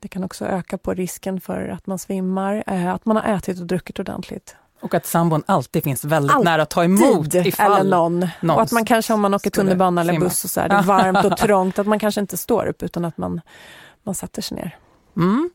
Det 0.00 0.08
kan 0.08 0.24
också 0.24 0.44
öka 0.44 0.78
på 0.78 0.94
risken 0.94 1.40
för 1.40 1.68
att 1.68 1.86
man 1.86 1.98
svimmar. 1.98 2.64
Eh, 2.66 2.94
att 2.94 3.04
man 3.04 3.16
har 3.16 3.24
ätit 3.24 3.60
och 3.60 3.66
druckit 3.66 3.98
ordentligt. 3.98 4.56
Och 4.80 4.94
att 4.94 5.06
sambon 5.06 5.42
alltid 5.46 5.84
finns 5.84 6.04
väldigt 6.04 6.32
alltid. 6.32 6.44
nära 6.44 6.62
att 6.62 6.70
ta 6.70 6.84
emot 6.84 7.34
ifall 7.34 7.80
eller 7.80 7.90
någon. 7.90 8.28
Och 8.50 8.62
att 8.62 8.72
man 8.72 8.84
kanske 8.84 9.12
om 9.12 9.20
man 9.20 9.34
åker 9.34 9.50
tunnelbana 9.50 10.00
eller 10.00 10.20
buss 10.20 10.44
och 10.44 10.50
så 10.50 10.60
här, 10.60 10.68
det 10.68 10.74
är 10.74 10.82
varmt 11.12 11.24
och 11.24 11.36
trångt, 11.36 11.78
att 11.78 11.86
man 11.86 11.98
kanske 11.98 12.20
inte 12.20 12.36
står 12.36 12.66
upp 12.66 12.82
utan 12.82 13.04
att 13.04 13.18
man, 13.18 13.40
man 14.02 14.14
sätter 14.14 14.42
sig 14.42 14.56
ner. 14.56 14.76
Mm. 15.16 15.50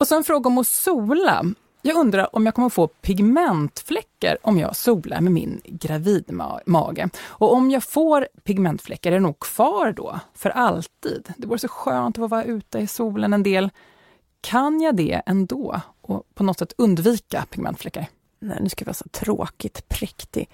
Och 0.00 0.06
så 0.06 0.16
en 0.16 0.24
fråga 0.24 0.48
om 0.48 0.58
att 0.58 0.66
sola. 0.66 1.44
Jag 1.82 1.96
undrar 1.96 2.36
om 2.36 2.46
jag 2.46 2.54
kommer 2.54 2.68
få 2.68 2.86
pigmentfläckar 2.86 4.36
om 4.42 4.58
jag 4.58 4.76
solar 4.76 5.20
med 5.20 5.32
min 5.32 5.60
gravidmage. 5.64 7.08
Och 7.22 7.52
om 7.52 7.70
jag 7.70 7.82
får 7.84 8.28
pigmentfläckar, 8.44 9.10
är 9.10 9.14
det 9.14 9.20
nog 9.20 9.38
kvar 9.38 9.92
då 9.92 10.20
för 10.34 10.50
alltid? 10.50 11.32
Det 11.36 11.46
vore 11.46 11.58
så 11.58 11.68
skönt 11.68 12.18
att 12.18 12.22
få 12.22 12.26
vara 12.26 12.44
ute 12.44 12.78
i 12.78 12.86
solen 12.86 13.32
en 13.32 13.42
del. 13.42 13.70
Kan 14.40 14.80
jag 14.80 14.96
det 14.96 15.22
ändå 15.26 15.80
och 16.00 16.26
på 16.34 16.42
något 16.42 16.58
sätt 16.58 16.72
undvika 16.78 17.44
pigmentfläckar? 17.50 18.06
nej 18.40 18.58
nu 18.60 18.68
ska 18.68 18.82
jag 18.82 18.86
vara 18.86 18.94
så 18.94 19.08
tråkigt 19.08 19.88
präktig. 19.88 20.48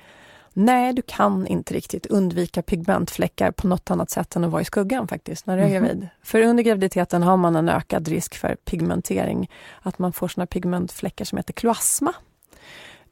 Nej, 0.58 0.92
du 0.92 1.02
kan 1.02 1.46
inte 1.46 1.74
riktigt 1.74 2.06
undvika 2.06 2.62
pigmentfläckar 2.62 3.50
på 3.50 3.66
något 3.66 3.90
annat 3.90 4.10
sätt 4.10 4.36
än 4.36 4.44
att 4.44 4.50
vara 4.50 4.62
i 4.62 4.64
skuggan 4.64 5.08
faktiskt, 5.08 5.46
när 5.46 5.56
du 5.56 5.62
är 5.62 5.66
mm. 5.66 5.82
gravid. 5.82 6.08
För 6.22 6.42
under 6.42 6.62
graviditeten 6.62 7.22
har 7.22 7.36
man 7.36 7.56
en 7.56 7.68
ökad 7.68 8.08
risk 8.08 8.34
för 8.34 8.54
pigmentering, 8.54 9.50
att 9.82 9.98
man 9.98 10.12
får 10.12 10.28
såna 10.28 10.46
pigmentfläckar 10.46 11.24
som 11.24 11.36
heter 11.36 11.52
kloasma. 11.52 12.12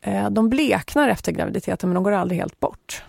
Eh, 0.00 0.30
de 0.30 0.48
bleknar 0.48 1.08
efter 1.08 1.32
graviditeten 1.32 1.88
men 1.88 1.94
de 1.94 2.04
går 2.04 2.12
aldrig 2.12 2.40
helt 2.40 2.60
bort. 2.60 3.04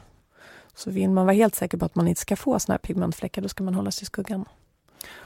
Så 0.74 0.92
vill 0.92 1.10
man 1.10 1.26
vara 1.26 1.36
helt 1.36 1.56
säker 1.56 1.78
på 1.78 1.86
att 1.86 1.96
man 1.96 2.08
inte 2.08 2.22
ska 2.22 2.36
få 2.36 2.60
såna 2.60 2.74
här 2.74 2.80
pigmentfläckar, 2.80 3.42
då 3.42 3.50
ska 3.50 3.64
man 3.64 3.76
hålla 3.76 3.92
sig 3.92 4.04
i 4.04 4.06
skuggan. 4.06 4.46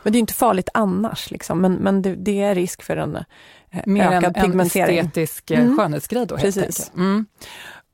Men 0.03 0.13
det 0.13 0.17
är 0.17 0.19
inte 0.19 0.33
farligt 0.33 0.69
annars, 0.73 1.31
liksom. 1.31 1.61
men, 1.61 1.73
men 1.73 2.01
det, 2.01 2.15
det 2.15 2.41
är 2.41 2.55
risk 2.55 2.83
för 2.83 2.97
en 2.97 3.15
eh, 3.15 3.81
Mer 3.85 4.07
ökad 4.07 4.37
en, 4.37 4.43
pigmentering. 4.43 4.97
en 4.97 5.05
estetisk 5.05 5.51
eh, 5.51 5.59
mm. 5.59 5.77
skönhetsgrej 5.77 6.25
då 6.25 6.35
helt 6.35 6.55
Precis. 6.55 6.79
enkelt. 6.79 6.95
Mm. 6.97 7.25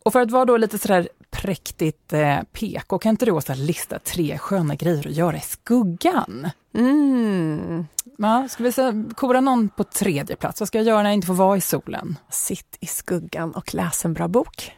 Och 0.05 0.13
för 0.13 0.21
att 0.21 0.31
vara 0.31 0.45
då 0.45 0.57
lite 0.57 0.77
sådär 0.77 1.09
präktigt 1.31 2.13
eh, 2.13 2.39
PK, 2.51 2.99
kan 2.99 3.09
inte 3.09 3.25
du 3.25 3.31
också 3.31 3.53
lista 3.53 3.99
tre 3.99 4.37
sköna 4.37 4.75
grejer 4.75 5.07
att 5.07 5.15
göra 5.15 5.37
i 5.37 5.41
skuggan? 5.41 6.49
Mm. 6.73 7.87
Ja, 8.17 8.47
ska 8.49 8.63
vi 8.63 8.71
kora 9.15 9.41
någon 9.41 9.69
på 9.69 9.83
tredje 9.83 10.35
plats? 10.35 10.59
Vad 10.61 10.67
ska 10.67 10.77
jag 10.77 10.87
göra 10.87 11.03
när 11.03 11.09
jag 11.09 11.13
inte 11.13 11.27
får 11.27 11.33
vara 11.33 11.57
i 11.57 11.61
solen? 11.61 12.17
Sitt 12.29 12.77
i 12.79 12.85
skuggan 12.85 13.51
och 13.51 13.73
läs 13.73 14.05
en 14.05 14.13
bra 14.13 14.27
bok. 14.27 14.71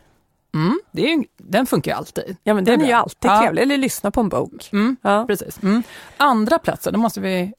Mm, 0.53 0.79
det 0.91 1.13
är, 1.13 1.25
den 1.37 1.65
funkar 1.65 1.91
ju 1.91 1.97
alltid. 1.97 2.37
Ja, 2.43 2.53
men 2.53 2.63
den 2.63 2.79
är, 2.79 2.83
är 2.83 2.87
ju 2.87 2.93
alltid 2.93 3.31
ja. 3.31 3.41
trevlig. 3.41 3.61
Eller 3.61 3.77
lyssna 3.77 4.11
på 4.11 4.21
en 4.21 4.29
bok. 4.29 4.69
Mm, 4.71 4.95
ja. 5.01 5.25
Precis. 5.27 5.63
Mm. 5.63 5.83
Andra 6.17 6.59
platsen, 6.59 6.93
då 6.93 6.99
måste 6.99 7.21
vi 7.21 7.53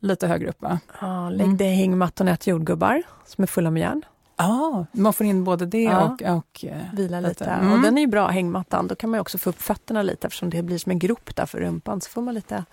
lite 0.00 0.26
högre 0.26 0.48
upp 0.48 0.62
va? 0.62 0.78
Ja, 1.00 1.30
lägg 1.30 1.56
dig 1.56 1.72
i 1.72 1.74
hängmattan 1.74 2.28
och 2.28 2.34
ät 2.34 2.46
jordgubbar 2.46 3.02
som 3.26 3.42
är 3.42 3.46
fulla 3.46 3.70
med 3.70 3.80
järn. 3.80 4.02
Ja, 4.36 4.86
man 4.92 5.12
får 5.12 5.26
in 5.26 5.44
både 5.44 5.66
det 5.66 5.82
ja. 5.82 6.04
och, 6.04 6.22
och 6.22 6.64
eh, 6.64 6.82
Vila 6.92 7.20
lite. 7.20 7.44
Mm. 7.44 7.72
Och 7.72 7.80
den 7.80 7.98
är 7.98 8.02
ju 8.02 8.06
bra, 8.06 8.28
hängmattan. 8.28 8.88
Då 8.88 8.94
kan 8.94 9.10
man 9.10 9.20
också 9.20 9.38
få 9.38 9.50
upp 9.50 9.62
fötterna 9.62 10.02
lite 10.02 10.26
eftersom 10.26 10.50
det 10.50 10.62
blir 10.62 10.78
som 10.78 10.92
en 10.92 10.98
grop 10.98 11.36
där 11.36 11.46
för 11.46 11.58
rumpan. 11.58 12.00
Så 12.00 12.10
får 12.10 12.22
man 12.22 12.34
lite 12.34 12.64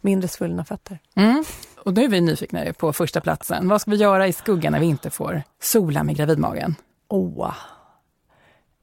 mindre 0.00 0.28
svullna 0.28 0.64
fötter. 0.64 0.98
Mm. 1.14 1.44
Och 1.76 1.94
nu 1.94 2.04
är 2.04 2.08
vi 2.08 2.20
nyfikna 2.20 2.72
på 2.72 2.92
första 2.92 3.20
platsen. 3.20 3.68
Vad 3.68 3.80
ska 3.80 3.90
vi 3.90 3.96
göra 3.96 4.26
i 4.26 4.32
skuggan 4.32 4.72
när 4.72 4.80
vi 4.80 4.86
inte 4.86 5.10
får 5.10 5.42
sola 5.60 6.02
med 6.02 6.16
gravidmagen? 6.16 6.74
Åh, 7.08 7.54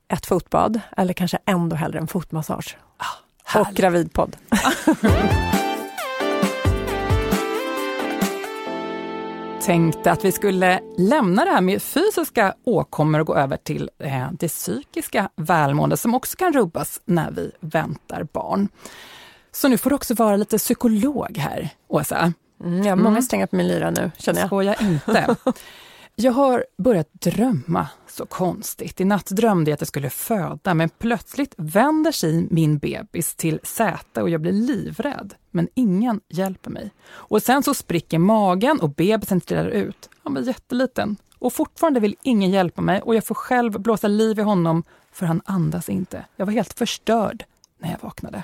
ett 0.08 0.26
fotbad 0.26 0.80
eller 0.98 1.14
kanske 1.14 1.40
ändå 1.46 1.76
hellre 1.76 2.00
en 2.00 2.08
fotmassage. 2.08 2.78
Ah, 2.98 3.60
och 3.60 3.74
gravidpodd. 3.74 4.36
tänkte 9.62 10.12
att 10.12 10.26
vi 10.26 10.32
skulle 10.32 10.80
lämna 10.98 11.46
det 11.46 11.52
här 11.52 11.62
med 11.62 11.82
fysiska 11.82 12.54
åkommor 12.64 13.20
och 13.20 13.28
gå 13.28 13.36
över 13.36 13.58
till 13.58 13.90
eh, 14.00 14.32
det 14.32 14.48
psykiska 14.48 15.30
välmåendet 15.36 16.00
som 16.00 16.16
också 16.16 16.38
kan 16.38 16.54
rubbas 16.54 17.02
när 17.06 17.32
vi 17.32 17.52
väntar 17.60 18.28
barn. 18.34 18.70
Så 19.52 19.68
nu 19.68 19.78
får 19.78 19.90
du 19.90 19.96
också 19.96 20.14
vara 20.14 20.36
lite 20.36 20.58
psykolog 20.58 21.38
här, 21.38 21.70
Åsa. 21.88 22.34
Mm, 22.64 22.84
jag 22.84 22.92
har 22.92 22.96
många 22.96 23.10
mm. 23.10 23.22
strängar 23.22 23.48
på 23.48 23.56
min 23.56 23.68
lyra 23.68 23.92
nu, 23.92 24.12
känner 24.18 24.40
jag. 24.40 24.48
Skoja 24.48 24.76
inte. 24.76 25.36
Jag 26.22 26.32
har 26.32 26.66
börjat 26.78 27.14
drömma 27.14 27.88
så 28.08 28.26
konstigt. 28.26 29.02
I 29.02 29.06
natt 29.06 29.26
drömde 29.26 29.72
jag 29.72 29.74
att 29.74 29.82
jag 29.82 29.88
skulle 29.88 30.10
föda, 30.10 30.74
men 30.74 30.90
plötsligt 30.90 31.54
vänder 31.58 32.12
sig 32.12 32.48
min 32.52 32.78
bebis 32.78 33.36
till 33.36 33.60
säte 33.64 34.22
och 34.22 34.30
jag 34.30 34.42
blir 34.42 34.52
livrädd. 34.52 35.34
Men 35.52 35.68
ingen 35.74 36.22
hjälper 36.30 36.72
mig. 36.72 36.92
Och 37.10 37.44
sen 37.44 37.64
så 37.64 37.74
spricker 37.74 38.20
magen 38.20 38.80
och 38.80 38.90
bebisen 38.90 39.42
trillar 39.42 39.68
ut. 39.68 40.10
Han 40.24 40.34
var 40.34 40.42
jätteliten. 40.42 41.18
Och 41.38 41.54
fortfarande 41.54 42.00
vill 42.00 42.16
ingen 42.22 42.52
hjälpa 42.52 42.82
mig 42.82 43.02
och 43.02 43.16
jag 43.16 43.26
får 43.26 43.36
själv 43.36 43.80
blåsa 43.80 44.08
liv 44.08 44.40
i 44.40 44.42
honom 44.42 44.84
för 45.12 45.26
han 45.26 45.42
andas 45.46 45.90
inte. 45.90 46.26
Jag 46.36 46.46
var 46.46 46.54
helt 46.54 46.74
förstörd 46.74 47.44
när 47.78 47.92
jag 47.92 47.98
vaknade. 48.02 48.44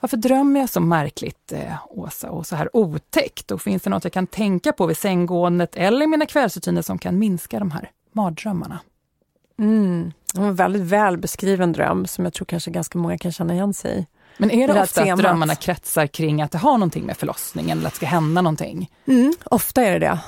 Varför 0.00 0.16
drömmer 0.16 0.60
jag 0.60 0.70
så 0.70 0.80
märkligt, 0.80 1.52
eh, 1.52 1.74
Åsa, 1.88 2.30
och 2.30 2.46
så 2.46 2.56
här 2.56 2.76
otäckt? 2.76 3.50
Och 3.50 3.62
finns 3.62 3.82
det 3.82 3.90
något 3.90 4.04
jag 4.04 4.12
kan 4.12 4.26
tänka 4.26 4.72
på 4.72 4.86
vid 4.86 4.96
sänggåendet 4.96 5.76
eller 5.76 6.04
i 6.04 6.06
mina 6.06 6.26
kvällsrutiner 6.26 6.82
som 6.82 6.98
kan 6.98 7.18
minska 7.18 7.58
de 7.58 7.70
här 7.70 7.90
mardrömmarna? 8.12 8.78
Mm. 9.58 10.12
En 10.36 10.54
väldigt 10.54 10.82
väl 10.82 11.18
beskriven 11.18 11.72
dröm 11.72 12.06
som 12.06 12.24
jag 12.24 12.34
tror 12.34 12.44
kanske 12.44 12.70
ganska 12.70 12.98
många 12.98 13.18
kan 13.18 13.32
känna 13.32 13.54
igen 13.54 13.74
sig 13.74 13.98
i. 13.98 14.06
Men 14.40 14.50
är 14.50 14.68
det, 14.68 14.74
det 14.74 14.82
ofta 14.82 15.02
att 15.02 15.18
drömmarna 15.18 15.54
kretsar 15.54 16.06
kring 16.06 16.42
att 16.42 16.50
det 16.50 16.58
har 16.58 16.72
någonting 16.72 17.06
med 17.06 17.16
förlossningen 17.16 17.78
eller 17.78 17.86
att 17.86 17.92
det 17.92 17.96
ska 17.96 18.06
hända 18.06 18.42
någonting? 18.42 18.90
Mm, 19.06 19.32
ofta 19.44 19.82
är 19.82 20.00
det 20.00 20.18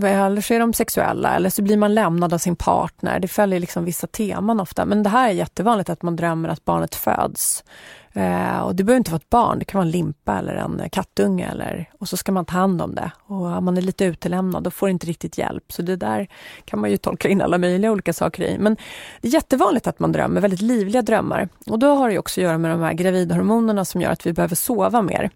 det. 0.00 0.08
eller 0.08 0.40
så 0.40 0.54
är 0.54 0.60
de 0.60 0.72
sexuella 0.72 1.34
eller 1.34 1.50
så 1.50 1.62
blir 1.62 1.76
man 1.76 1.94
lämnad 1.94 2.34
av 2.34 2.38
sin 2.38 2.56
partner. 2.56 3.20
Det 3.20 3.28
följer 3.28 3.60
liksom 3.60 3.84
vissa 3.84 4.06
teman 4.06 4.60
ofta. 4.60 4.84
Men 4.84 5.02
det 5.02 5.08
här 5.08 5.28
är 5.28 5.32
jättevanligt 5.32 5.90
att 5.90 6.02
man 6.02 6.16
drömmer 6.16 6.48
att 6.48 6.64
barnet 6.64 6.94
föds. 6.94 7.64
Eh, 8.12 8.58
och 8.58 8.74
det 8.74 8.84
behöver 8.84 8.98
inte 8.98 9.10
vara 9.10 9.20
ett 9.20 9.30
barn, 9.30 9.58
det 9.58 9.64
kan 9.64 9.78
vara 9.78 9.86
en 9.86 9.90
limpa 9.90 10.38
eller 10.38 10.54
en 10.54 10.82
kattunge. 10.92 11.48
Eller, 11.50 11.90
och 11.98 12.08
så 12.08 12.16
ska 12.16 12.32
man 12.32 12.44
ta 12.44 12.52
hand 12.52 12.82
om 12.82 12.94
det. 12.94 13.10
Och 13.26 13.62
man 13.62 13.76
är 13.76 13.82
lite 13.82 14.04
utelämnad 14.04 14.66
och 14.66 14.74
får 14.74 14.88
inte 14.88 15.06
riktigt 15.06 15.38
hjälp. 15.38 15.72
Så 15.72 15.82
det 15.82 15.96
där 15.96 16.28
kan 16.64 16.80
man 16.80 16.90
ju 16.90 16.96
tolka 16.96 17.28
in 17.28 17.42
alla 17.42 17.58
möjliga 17.58 17.92
olika 17.92 18.12
saker 18.12 18.42
i. 18.42 18.58
Men 18.58 18.76
det 19.20 19.28
är 19.28 19.32
jättevanligt 19.32 19.86
att 19.86 19.98
man 19.98 20.12
drömmer, 20.12 20.40
väldigt 20.40 20.60
livliga 20.60 21.02
drömmar. 21.02 21.48
Och 21.66 21.78
då 21.78 21.94
har 21.94 22.10
det 22.10 22.18
också 22.18 22.40
att 22.40 22.44
göra 22.44 22.58
med 22.58 22.70
de 22.70 22.80
här 22.80 22.92
gravidhormonerna 22.92 23.84
som 23.84 24.00
gör 24.00 24.10
att 24.10 24.26
vi 24.26 24.32
behöver 24.32 24.56
sova 24.56 25.02
mer. 25.02 25.30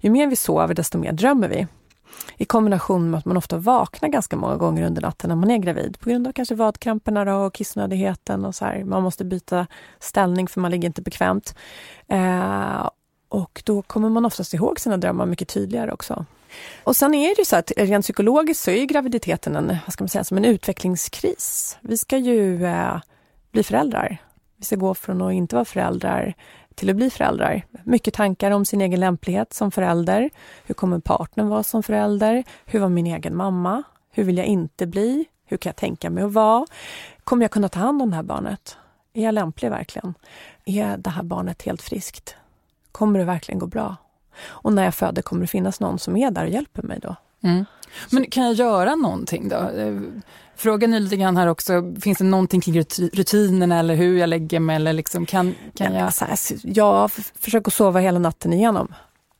Ju 0.00 0.10
mer 0.10 0.26
vi 0.26 0.36
sover, 0.36 0.74
desto 0.74 0.98
mer 0.98 1.12
drömmer 1.12 1.48
vi. 1.48 1.66
I 2.36 2.44
kombination 2.44 3.10
med 3.10 3.18
att 3.18 3.24
man 3.24 3.36
ofta 3.36 3.56
vaknar 3.56 4.08
ganska 4.08 4.36
många 4.36 4.56
gånger 4.56 4.86
under 4.86 5.02
natten 5.02 5.28
när 5.28 5.36
man 5.36 5.50
är 5.50 5.58
gravid 5.58 6.00
på 6.00 6.10
grund 6.10 6.26
av 6.26 6.32
kanske 6.32 6.54
vadkramperna 6.54 7.36
och 7.36 7.54
kissnödigheten 7.54 8.44
och 8.44 8.54
så 8.54 8.64
här. 8.64 8.84
Man 8.84 9.02
måste 9.02 9.24
byta 9.24 9.66
ställning 9.98 10.48
för 10.48 10.60
man 10.60 10.70
ligger 10.70 10.88
inte 10.88 11.02
bekvämt. 11.02 11.54
Eh, 12.08 12.88
och 13.28 13.62
då 13.64 13.82
kommer 13.82 14.08
man 14.08 14.24
oftast 14.24 14.54
ihåg 14.54 14.80
sina 14.80 14.96
drömmar 14.96 15.26
mycket 15.26 15.48
tydligare 15.48 15.92
också. 15.92 16.26
Och 16.84 16.96
sen 16.96 17.14
är 17.14 17.28
det 17.28 17.38
ju 17.38 17.44
så 17.44 17.56
att 17.56 17.72
rent 17.76 18.04
psykologiskt 18.04 18.64
så 18.64 18.70
är 18.70 18.84
graviditeten 18.84 19.56
en, 19.56 19.76
vad 19.86 19.92
ska 19.92 20.04
man 20.04 20.08
säga, 20.08 20.24
som 20.24 20.36
en 20.36 20.44
utvecklingskris. 20.44 21.78
Vi 21.80 21.98
ska 21.98 22.16
ju 22.16 22.66
eh, 22.66 23.00
bli 23.52 23.62
föräldrar. 23.62 24.18
Vi 24.56 24.64
ska 24.64 24.76
gå 24.76 24.94
från 24.94 25.22
att 25.22 25.32
inte 25.32 25.54
vara 25.54 25.64
föräldrar 25.64 26.34
till 26.76 26.90
att 26.90 26.96
bli 26.96 27.10
föräldrar. 27.10 27.62
Mycket 27.84 28.14
tankar 28.14 28.50
om 28.50 28.64
sin 28.64 28.80
egen 28.80 29.00
lämplighet 29.00 29.52
som 29.52 29.70
förälder. 29.70 30.30
Hur 30.64 30.74
kommer 30.74 30.98
partnern 30.98 31.48
vara 31.48 31.62
som 31.62 31.82
förälder? 31.82 32.44
Hur 32.64 32.80
var 32.80 32.88
min 32.88 33.06
egen 33.06 33.36
mamma? 33.36 33.82
Hur 34.10 34.24
vill 34.24 34.38
jag 34.38 34.46
inte 34.46 34.86
bli? 34.86 35.24
Hur 35.46 35.56
kan 35.56 35.70
jag 35.70 35.76
tänka 35.76 36.10
mig 36.10 36.24
att 36.24 36.32
vara? 36.32 36.66
Kommer 37.24 37.44
jag 37.44 37.50
kunna 37.50 37.68
ta 37.68 37.80
hand 37.80 38.02
om 38.02 38.10
det 38.10 38.16
här 38.16 38.22
barnet? 38.22 38.76
Är 39.12 39.24
jag 39.24 39.34
lämplig 39.34 39.70
verkligen? 39.70 40.14
Är 40.64 40.96
det 40.96 41.10
här 41.10 41.22
barnet 41.22 41.62
helt 41.62 41.82
friskt? 41.82 42.36
Kommer 42.92 43.18
det 43.18 43.24
verkligen 43.24 43.58
gå 43.58 43.66
bra? 43.66 43.96
Och 44.44 44.72
när 44.72 44.84
jag 44.84 44.94
föder 44.94 45.22
kommer 45.22 45.42
det 45.42 45.46
finnas 45.46 45.80
någon 45.80 45.98
som 45.98 46.16
är 46.16 46.30
där 46.30 46.44
och 46.44 46.50
hjälper 46.50 46.82
mig 46.82 46.98
då. 47.02 47.16
Mm. 47.42 47.64
Men 48.10 48.30
kan 48.30 48.44
jag 48.44 48.54
göra 48.54 48.96
någonting 48.96 49.48
då? 49.48 49.70
Eh, 50.62 50.64
Frågan 50.64 50.94
är 50.94 51.00
lite 51.00 51.16
grann 51.16 51.36
här 51.36 51.46
också, 51.46 51.94
finns 52.00 52.18
det 52.18 52.24
någonting 52.24 52.60
kring 52.60 52.80
rutinerna 53.12 53.78
eller 53.78 53.94
hur 53.94 54.18
jag 54.18 54.28
lägger 54.28 54.60
mig? 54.60 54.76
Eller 54.76 54.92
liksom, 54.92 55.26
kan, 55.26 55.54
kan 55.74 55.94
jag... 55.94 56.04
Alltså, 56.20 56.54
jag 56.62 57.10
försöker 57.40 57.70
sova 57.70 58.00
hela 58.00 58.18
natten 58.18 58.52
igenom. 58.52 58.94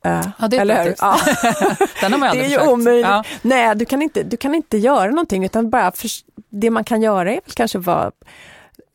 Uh, 0.05 0.21
ja, 0.39 0.47
det 0.47 0.57
är 0.57 0.61
eller 0.61 0.83
hur? 0.83 0.95
Ja. 0.99 1.19
Den 2.01 2.11
har 2.11 2.19
man 2.19 2.37
Det 2.37 2.45
är 2.45 2.49
ju 2.49 2.71
omöjligt. 2.71 3.05
Ja. 3.05 3.23
Nej, 3.41 3.75
du 3.75 3.85
kan, 3.85 4.01
inte, 4.01 4.23
du 4.23 4.37
kan 4.37 4.55
inte 4.55 4.77
göra 4.77 5.09
någonting 5.09 5.45
utan 5.45 5.69
bara 5.69 5.91
för, 5.91 6.09
det 6.49 6.69
man 6.69 6.83
kan 6.83 7.01
göra 7.01 7.31
är 7.31 7.41
väl 7.45 7.53
kanske 7.53 7.77
vara 7.77 8.11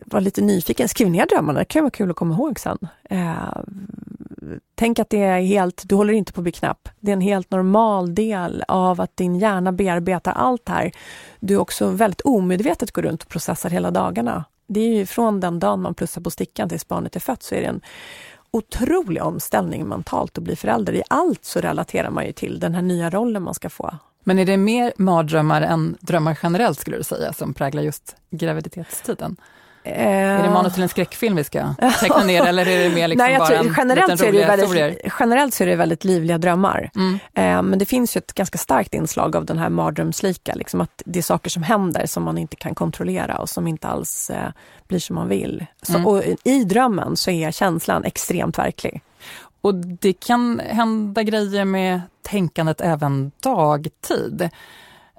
var 0.04 0.20
lite 0.20 0.40
nyfiken, 0.40 0.88
skriv 0.88 1.10
ner 1.10 1.26
drömmarna, 1.26 1.58
det 1.58 1.64
kan 1.64 1.82
vara 1.82 1.90
kul 1.90 2.10
att 2.10 2.16
komma 2.16 2.34
ihåg 2.34 2.60
sen. 2.60 2.78
Uh, 3.12 3.62
tänk 4.74 4.98
att 4.98 5.11
det 5.11 5.22
är 5.22 5.40
helt, 5.40 5.83
du 5.88 5.94
håller 5.94 6.12
inte 6.12 6.33
på 6.33 6.40
att 6.40 6.42
bli 6.42 6.53
knapp. 6.53 6.88
Det 7.01 7.11
är 7.11 7.12
en 7.12 7.20
helt 7.20 7.51
normal 7.51 8.14
del 8.14 8.64
av 8.68 9.01
att 9.01 9.16
din 9.16 9.38
hjärna 9.38 9.72
bearbetar 9.72 10.33
allt 10.33 10.66
det 10.66 10.72
här. 10.72 10.92
Du 11.40 11.57
också 11.57 11.88
väldigt 11.88 12.20
omedvetet 12.20 12.92
går 12.92 13.03
runt 13.03 13.22
och 13.22 13.29
processar 13.29 13.70
hela 13.70 13.90
dagarna. 13.90 14.44
Det 14.66 14.81
är 14.81 14.94
ju 14.94 15.07
från 15.07 15.40
den 15.40 15.59
dagen 15.59 15.83
man 15.83 15.94
plussar 15.94 16.20
på 16.20 16.31
stickan 16.31 16.68
tills 16.68 16.88
barnet 16.88 17.16
är 17.16 17.20
fött 17.20 17.42
så 17.42 17.55
är 17.55 17.61
det 17.61 17.66
en 17.66 17.81
otrolig 18.51 19.22
omställning 19.22 19.88
mentalt 19.88 20.38
att 20.38 20.44
bli 20.44 20.57
förälder. 20.57 20.92
I 20.92 21.03
allt 21.11 21.44
så 21.44 21.61
relaterar 21.61 22.11
man 22.11 22.27
ju 22.27 22.33
till 22.33 22.61
den 22.61 22.74
här 22.74 22.83
nya 22.83 23.11
rollen 23.11 23.42
man 23.42 23.55
ska 23.55 23.70
få. 23.70 23.94
Men 24.24 24.38
är 24.38 24.46
det 24.46 24.57
mer 24.57 24.92
mardrömmar 24.96 25.62
än 25.62 25.96
drömmar 26.01 26.38
generellt 26.42 26.79
skulle 26.79 26.96
du 26.96 27.03
säga 27.03 27.33
som 27.33 27.55
präglar 27.55 27.83
just 27.83 28.16
graviditetstiden? 28.31 29.37
Är 29.84 30.42
det 30.42 30.50
manus 30.50 30.74
till 30.74 30.82
en 30.82 30.88
skräckfilm 30.88 31.36
vi 31.36 31.44
ska 31.44 31.74
teckna 32.00 32.24
ner 32.24 32.44
eller 32.46 32.68
är 32.68 32.88
det 32.88 32.94
mer 32.94 33.08
liksom 33.08 33.26
Nej, 33.26 33.38
bara 33.38 33.48
tror, 33.48 33.58
en 33.58 33.74
generellt, 33.76 34.18
så 34.18 34.24
är 34.24 34.32
det 34.32 34.46
väldigt, 34.46 35.12
generellt 35.20 35.54
så 35.54 35.62
är 35.62 35.68
det 35.68 35.76
väldigt 35.76 36.04
livliga 36.04 36.38
drömmar. 36.38 36.90
Mm. 36.94 37.14
Eh, 37.34 37.62
men 37.62 37.78
det 37.78 37.84
finns 37.84 38.16
ju 38.16 38.18
ett 38.18 38.34
ganska 38.34 38.58
starkt 38.58 38.94
inslag 38.94 39.36
av 39.36 39.44
den 39.44 39.58
här 39.58 39.68
mardrömslika, 39.68 40.54
liksom 40.54 40.80
att 40.80 41.02
det 41.06 41.18
är 41.18 41.22
saker 41.22 41.50
som 41.50 41.62
händer 41.62 42.06
som 42.06 42.22
man 42.22 42.38
inte 42.38 42.56
kan 42.56 42.74
kontrollera 42.74 43.38
och 43.38 43.48
som 43.48 43.66
inte 43.66 43.88
alls 43.88 44.30
eh, 44.30 44.50
blir 44.88 44.98
som 44.98 45.14
man 45.14 45.28
vill. 45.28 45.66
Så, 45.82 45.94
mm. 45.94 46.06
och 46.06 46.22
I 46.44 46.64
drömmen 46.64 47.16
så 47.16 47.30
är 47.30 47.50
känslan 47.50 48.04
extremt 48.04 48.58
verklig. 48.58 49.02
Och 49.60 49.74
det 49.74 50.12
kan 50.12 50.60
hända 50.66 51.22
grejer 51.22 51.64
med 51.64 52.00
tänkandet 52.22 52.80
även 52.80 53.32
dagtid. 53.42 54.50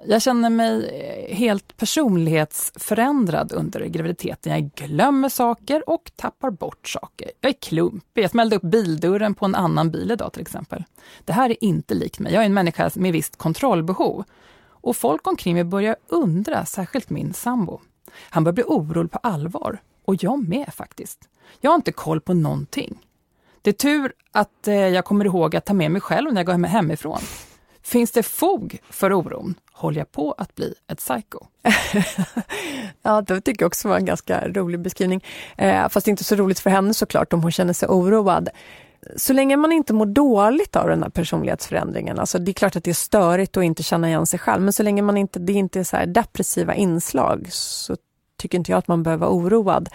Jag 0.04 0.22
känner 0.22 0.50
mig 0.50 0.88
eh, 0.88 1.36
helt 1.36 1.76
personlighetsförändrad 1.76 3.52
under 3.52 3.84
graviditeten. 3.84 4.52
Jag 4.52 4.70
glömmer 4.74 5.28
saker 5.28 5.88
och 5.88 6.10
tappar 6.16 6.50
bort 6.50 6.88
saker. 6.88 7.30
Jag 7.40 7.48
är 7.48 7.56
klumpig. 7.60 8.22
Jag 8.22 8.30
smällde 8.30 8.56
upp 8.56 8.62
bildörren 8.62 9.34
på 9.34 9.44
en 9.44 9.54
annan 9.54 9.90
bil 9.90 10.10
idag 10.10 10.32
till 10.32 10.42
exempel. 10.42 10.84
Det 11.24 11.32
här 11.32 11.50
är 11.50 11.64
inte 11.64 11.94
likt 11.94 12.18
mig. 12.18 12.32
Jag 12.32 12.42
är 12.42 12.46
en 12.46 12.54
människa 12.54 12.90
med 12.94 13.12
visst 13.12 13.36
kontrollbehov. 13.36 14.24
Och 14.62 14.96
folk 14.96 15.26
omkring 15.26 15.54
mig 15.54 15.64
börjar 15.64 15.96
undra, 16.08 16.64
särskilt 16.64 17.10
min 17.10 17.32
sambo. 17.32 17.80
Han 18.30 18.44
börjar 18.44 18.54
bli 18.54 18.64
orolig 18.66 19.12
på 19.12 19.18
allvar. 19.18 19.78
Och 20.04 20.24
jag 20.24 20.48
med 20.48 20.74
faktiskt. 20.74 21.28
Jag 21.60 21.70
har 21.70 21.76
inte 21.76 21.92
koll 21.92 22.20
på 22.20 22.34
någonting. 22.34 22.98
Det 23.62 23.70
är 23.70 23.74
tur 23.74 24.12
att 24.32 24.68
eh, 24.68 24.74
jag 24.74 25.04
kommer 25.04 25.24
ihåg 25.24 25.56
att 25.56 25.64
ta 25.64 25.74
med 25.74 25.90
mig 25.90 26.00
själv 26.00 26.32
när 26.32 26.40
jag 26.40 26.46
går 26.46 26.66
hemifrån. 26.66 27.20
Finns 27.82 28.10
det 28.10 28.22
fog 28.22 28.78
för 28.90 29.12
oron? 29.12 29.54
Håller 29.80 29.98
jag 29.98 30.12
på 30.12 30.34
att 30.38 30.54
bli 30.54 30.74
ett 30.88 30.98
psycho? 30.98 31.38
ja, 33.02 33.22
det 33.22 33.40
tycker 33.40 33.62
jag 33.62 33.66
också 33.66 33.88
var 33.88 33.96
en 33.96 34.04
ganska 34.04 34.48
rolig 34.48 34.80
beskrivning. 34.80 35.24
Eh, 35.56 35.88
fast 35.88 36.08
inte 36.08 36.24
så 36.24 36.34
roligt 36.34 36.58
för 36.60 36.70
henne 36.70 36.94
såklart 36.94 37.32
om 37.32 37.42
hon 37.42 37.52
känner 37.52 37.72
sig 37.72 37.88
oroad. 37.88 38.48
Så 39.16 39.32
länge 39.32 39.56
man 39.56 39.72
inte 39.72 39.92
mår 39.92 40.06
dåligt 40.06 40.76
av 40.76 40.88
den 40.88 41.02
här 41.02 41.10
personlighetsförändringen, 41.10 42.18
alltså 42.18 42.38
det 42.38 42.50
är 42.50 42.52
klart 42.52 42.76
att 42.76 42.84
det 42.84 42.90
är 42.90 42.94
störigt 42.94 43.56
att 43.56 43.64
inte 43.64 43.82
känna 43.82 44.08
igen 44.08 44.26
sig 44.26 44.38
själv, 44.38 44.62
men 44.62 44.72
så 44.72 44.82
länge 44.82 45.02
man 45.02 45.16
inte, 45.16 45.38
det 45.38 45.52
inte 45.52 45.80
är 45.80 45.84
så 45.84 45.96
depressiva 46.06 46.74
inslag 46.74 47.46
så 47.50 47.96
tycker 48.38 48.58
inte 48.58 48.72
jag 48.72 48.78
att 48.78 48.88
man 48.88 49.02
behöver 49.02 49.26
vara 49.26 49.36
oroad. 49.36 49.88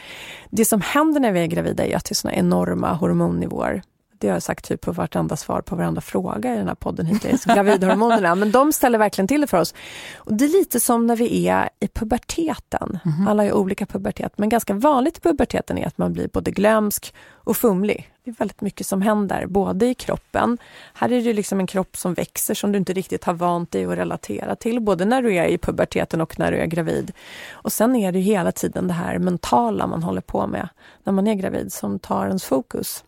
Det 0.50 0.65
som 0.65 0.82
händer 0.82 1.19
när 1.19 1.32
vi 1.32 1.39
är 1.39 1.48
gravida 1.48 1.86
är 1.86 1.95
att 1.95 2.06
det 2.06 2.12
är 2.12 2.15
såna 2.15 2.34
enorma 2.34 2.93
hormonnivåer 2.93 3.82
det 4.19 4.28
har 4.28 4.36
jag 4.36 4.43
sagt 4.43 4.65
typ 4.65 4.82
på 4.82 4.91
vartenda 4.91 5.36
svar 5.36 5.62
på 5.62 5.75
varenda 5.75 6.01
fråga 6.01 6.54
i 6.54 6.58
den 6.58 6.67
här 6.67 6.75
podden 6.75 7.06
hittills, 7.06 7.45
gravidhormonerna. 7.45 8.36
Men 8.36 8.51
de 8.51 8.73
ställer 8.73 8.97
verkligen 8.97 9.28
till 9.28 9.41
det 9.41 9.47
för 9.47 9.58
oss. 9.58 9.73
Och 10.17 10.34
det 10.34 10.45
är 10.45 10.49
lite 10.49 10.80
som 10.80 11.08
när 11.08 11.15
vi 11.15 11.47
är 11.47 11.69
i 11.80 11.88
puberteten. 11.88 12.99
Mm 13.06 13.17
-hmm. 13.17 13.30
Alla 13.30 13.43
har 13.43 13.54
olika 13.54 13.86
pubertet, 13.86 14.38
men 14.38 14.49
ganska 14.49 14.73
vanligt 14.73 15.17
i 15.17 15.21
puberteten 15.21 15.78
är 15.78 15.88
att 15.88 15.97
man 15.97 16.13
blir 16.13 16.28
både 16.28 16.51
glömsk 16.51 17.13
och 17.34 17.58
fumlig. 17.58 18.12
Det 18.23 18.32
är 18.32 18.36
väldigt 18.36 18.62
mycket 18.62 18.88
som 18.88 19.01
händer, 19.01 19.45
både 19.47 19.86
i 19.86 19.93
kroppen. 19.93 20.58
Här 20.93 21.12
är 21.12 21.21
det 21.21 21.34
liksom 21.34 21.60
en 21.60 21.67
kropp 21.67 21.97
som 21.97 22.13
växer 22.13 22.54
som 22.54 22.71
du 22.71 22.78
inte 22.78 22.93
riktigt 22.93 23.23
har 23.23 23.34
vant 23.34 23.71
dig 23.71 23.86
att 23.86 23.97
relatera 23.97 24.56
till, 24.56 24.82
både 24.82 25.06
när 25.06 25.21
du 25.21 25.36
är 25.36 25.45
i 25.45 25.58
puberteten 25.58 26.21
och 26.21 26.39
när 26.39 26.51
du 26.51 26.58
är 26.58 26.65
gravid. 26.65 27.12
Och 27.51 27.71
sen 27.71 27.95
är 27.95 28.12
det 28.12 28.19
hela 28.19 28.51
tiden 28.51 28.88
det 28.88 28.93
här 28.93 29.17
mentala 29.17 29.88
man 29.88 30.04
håller 30.04 30.21
på 30.21 30.47
med 30.47 30.69
när 31.04 31.13
man 31.13 31.28
är 31.28 31.34
gravid 31.34 31.73
som 31.73 31.99
tar 31.99 32.28
ens 32.28 32.45
fokus. 32.45 33.04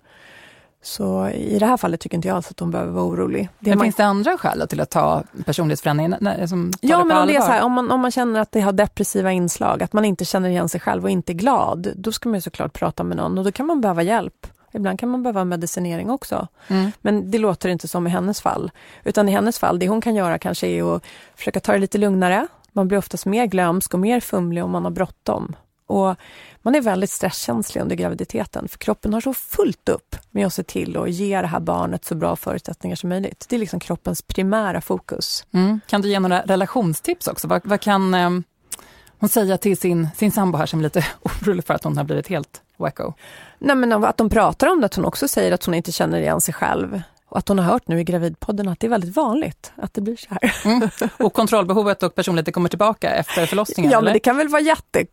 Så 0.87 1.29
i 1.29 1.59
det 1.59 1.65
här 1.65 1.77
fallet 1.77 1.99
tycker 1.99 2.15
inte 2.15 2.27
jag 2.27 2.35
alls 2.35 2.51
att 2.51 2.59
hon 2.59 2.71
behöver 2.71 2.91
vara 2.91 3.05
orolig. 3.05 3.49
Det 3.59 3.69
men 3.69 3.77
man... 3.77 3.85
Finns 3.85 3.95
det 3.95 4.05
andra 4.05 4.37
skäl 4.37 4.67
till 4.69 4.81
att 4.81 4.89
ta 4.89 5.23
personlighetsförändringen? 5.45 6.47
Som 6.47 6.71
ja, 6.81 7.03
men 7.03 7.17
om, 7.17 7.27
det 7.27 7.35
är 7.35 7.41
så 7.41 7.51
här, 7.51 7.63
om, 7.63 7.71
man, 7.71 7.91
om 7.91 7.99
man 7.99 8.11
känner 8.11 8.39
att 8.39 8.51
det 8.51 8.61
har 8.61 8.71
depressiva 8.71 9.31
inslag, 9.31 9.83
att 9.83 9.93
man 9.93 10.05
inte 10.05 10.25
känner 10.25 10.49
igen 10.49 10.69
sig 10.69 10.81
själv 10.81 11.03
och 11.03 11.09
inte 11.09 11.31
är 11.31 11.33
glad, 11.33 11.93
då 11.95 12.11
ska 12.11 12.29
man 12.29 12.41
såklart 12.41 12.73
prata 12.73 13.03
med 13.03 13.17
någon 13.17 13.37
och 13.37 13.43
då 13.43 13.51
kan 13.51 13.65
man 13.65 13.81
behöva 13.81 14.03
hjälp. 14.03 14.47
Ibland 14.71 14.99
kan 14.99 15.09
man 15.09 15.23
behöva 15.23 15.45
medicinering 15.45 16.09
också. 16.09 16.47
Mm. 16.67 16.91
Men 17.01 17.31
det 17.31 17.37
låter 17.37 17.69
inte 17.69 17.87
som 17.87 18.07
i 18.07 18.09
hennes 18.09 18.41
fall. 18.41 18.71
Utan 19.03 19.29
i 19.29 19.31
hennes 19.31 19.59
fall, 19.59 19.79
det 19.79 19.87
hon 19.87 20.01
kan 20.01 20.15
göra 20.15 20.39
kanske 20.39 20.67
är 20.67 20.95
att 20.95 21.03
försöka 21.35 21.59
ta 21.59 21.71
det 21.71 21.77
lite 21.77 21.97
lugnare. 21.97 22.47
Man 22.71 22.87
blir 22.87 22.97
oftast 22.97 23.25
mer 23.25 23.45
glömsk 23.45 23.93
och 23.93 23.99
mer 23.99 24.19
fumlig 24.19 24.63
om 24.63 24.71
man 24.71 24.83
har 24.83 24.91
bråttom. 24.91 25.55
Och 25.87 26.15
man 26.61 26.75
är 26.75 26.81
väldigt 26.81 27.09
stresskänslig 27.09 27.81
under 27.81 27.95
graviditeten 27.95 28.67
för 28.67 28.77
kroppen 28.77 29.13
har 29.13 29.21
så 29.21 29.33
fullt 29.33 29.89
upp 29.89 30.15
med 30.31 30.47
att 30.47 30.53
se 30.53 30.63
till 30.63 30.97
att 30.97 31.09
ge 31.09 31.41
det 31.41 31.47
här 31.47 31.59
barnet 31.59 32.05
så 32.05 32.15
bra 32.15 32.35
förutsättningar 32.35 32.95
som 32.95 33.09
möjligt. 33.09 33.45
Det 33.49 33.55
är 33.55 33.59
liksom 33.59 33.79
kroppens 33.79 34.21
primära 34.21 34.81
fokus. 34.81 35.45
Mm. 35.53 35.79
Kan 35.87 36.01
du 36.01 36.09
ge 36.09 36.19
några 36.19 36.41
relationstips 36.41 37.27
också? 37.27 37.47
Vad, 37.47 37.61
vad 37.65 37.81
kan 37.81 38.13
eh, 38.13 38.29
hon 39.19 39.29
säga 39.29 39.57
till 39.57 39.77
sin, 39.77 40.07
sin 40.15 40.31
sambo 40.31 40.57
här 40.57 40.65
som 40.65 40.79
är 40.79 40.83
lite 40.83 41.05
orolig 41.21 41.65
för 41.65 41.73
att 41.73 41.83
hon 41.83 41.97
har 41.97 42.03
blivit 42.03 42.27
helt 42.27 42.61
wacko? 42.77 43.13
Nej, 43.59 43.75
men 43.75 44.03
att 44.03 44.17
de 44.17 44.29
pratar 44.29 44.67
om 44.67 44.79
det, 44.79 44.85
att 44.85 44.95
hon 44.95 45.05
också 45.05 45.27
säger 45.27 45.51
att 45.51 45.65
hon 45.65 45.73
inte 45.73 45.91
känner 45.91 46.19
igen 46.19 46.41
sig 46.41 46.53
själv. 46.53 47.01
Och 47.29 47.37
att 47.37 47.47
hon 47.47 47.59
har 47.59 47.65
hört 47.65 47.87
nu 47.87 47.99
i 47.99 48.03
Gravidpodden 48.03 48.67
att 48.67 48.79
det 48.79 48.87
är 48.87 48.89
väldigt 48.89 49.15
vanligt 49.15 49.71
att 49.75 49.93
det 49.93 50.01
blir 50.01 50.15
så 50.15 50.27
här. 50.29 50.55
Mm. 50.65 50.89
Och 51.19 51.33
kontrollbehovet 51.33 52.03
och 52.03 52.15
personligheten 52.15 52.53
kommer 52.53 52.69
tillbaka 52.69 53.09
efter 53.09 53.45
förlossningen? 53.45 53.91
Ja, 53.91 53.97
eller? 53.97 54.05
men 54.05 54.13
det 54.13 54.19
kan 54.19 54.37
väl 54.37 54.47
vara 54.47 54.61
jätte... 54.61 55.05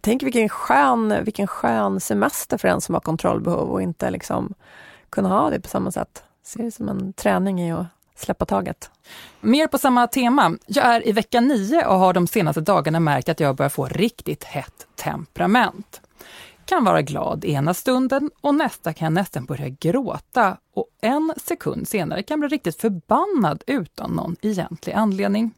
Tänk 0.00 0.22
vilken 0.22 0.48
skön, 0.48 1.24
vilken 1.24 1.46
skön 1.46 2.00
semester 2.00 2.58
för 2.58 2.68
en 2.68 2.80
som 2.80 2.94
har 2.94 3.00
kontrollbehov 3.00 3.70
och 3.70 3.82
inte 3.82 4.10
liksom 4.10 4.54
kunna 5.10 5.28
ha 5.28 5.50
det 5.50 5.60
på 5.60 5.68
samma 5.68 5.90
sätt. 5.90 6.22
Se 6.42 6.62
det 6.62 6.70
som 6.70 6.88
en 6.88 7.12
träning 7.12 7.60
i 7.60 7.72
att 7.72 7.86
släppa 8.16 8.46
taget. 8.46 8.90
Mer 9.40 9.66
på 9.66 9.78
samma 9.78 10.06
tema. 10.06 10.56
Jag 10.66 10.86
är 10.86 11.08
i 11.08 11.12
vecka 11.12 11.40
9 11.40 11.86
och 11.86 11.98
har 11.98 12.12
de 12.12 12.26
senaste 12.26 12.60
dagarna 12.60 13.00
märkt 13.00 13.28
att 13.28 13.40
jag 13.40 13.56
börjar 13.56 13.70
få 13.70 13.86
riktigt 13.86 14.44
hett 14.44 14.86
temperament 14.96 16.00
kan 16.70 16.84
vara 16.84 17.02
glad 17.02 17.44
ena 17.44 17.74
stunden 17.74 18.30
och 18.40 18.54
nästa 18.54 18.92
kan 18.92 19.06
jag 19.06 19.12
nästan 19.12 19.44
börja 19.44 19.68
gråta 19.68 20.56
och 20.74 20.86
en 21.00 21.32
sekund 21.36 21.88
senare 21.88 22.22
kan 22.22 22.40
jag 22.40 22.48
bli 22.48 22.56
riktigt 22.56 22.80
förbannad 22.80 23.62
utan 23.66 24.10
någon 24.10 24.36
egentlig 24.40 24.92
anledning. 24.92 25.50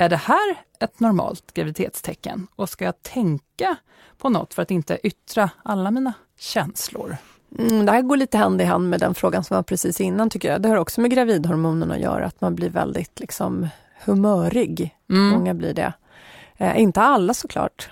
Är 0.00 0.08
det 0.08 0.16
här 0.16 0.56
ett 0.78 1.00
normalt 1.00 1.54
graviditetstecken 1.54 2.46
och 2.56 2.68
ska 2.68 2.84
jag 2.84 3.02
tänka 3.02 3.76
på 4.18 4.28
något 4.28 4.54
för 4.54 4.62
att 4.62 4.70
inte 4.70 4.98
yttra 5.02 5.50
alla 5.62 5.90
mina 5.90 6.12
känslor? 6.38 7.16
Mm, 7.58 7.86
det 7.86 7.92
här 7.92 8.02
går 8.02 8.16
lite 8.16 8.38
hand 8.38 8.60
i 8.60 8.64
hand 8.64 8.88
med 8.88 9.00
den 9.00 9.14
frågan 9.14 9.44
som 9.44 9.54
var 9.54 9.62
precis 9.62 10.00
innan 10.00 10.30
tycker 10.30 10.52
jag. 10.52 10.62
Det 10.62 10.68
har 10.68 10.76
också 10.76 11.00
med 11.00 11.10
gravidhormonerna 11.10 11.94
att 11.94 12.00
göra, 12.00 12.26
att 12.26 12.40
man 12.40 12.54
blir 12.54 12.70
väldigt 12.70 13.20
liksom 13.20 13.68
humörig. 14.04 14.96
Mm. 15.10 15.28
Många 15.28 15.54
blir 15.54 15.74
det. 15.74 15.92
Eh, 16.56 16.80
inte 16.80 17.00
alla 17.00 17.34
såklart. 17.34 17.90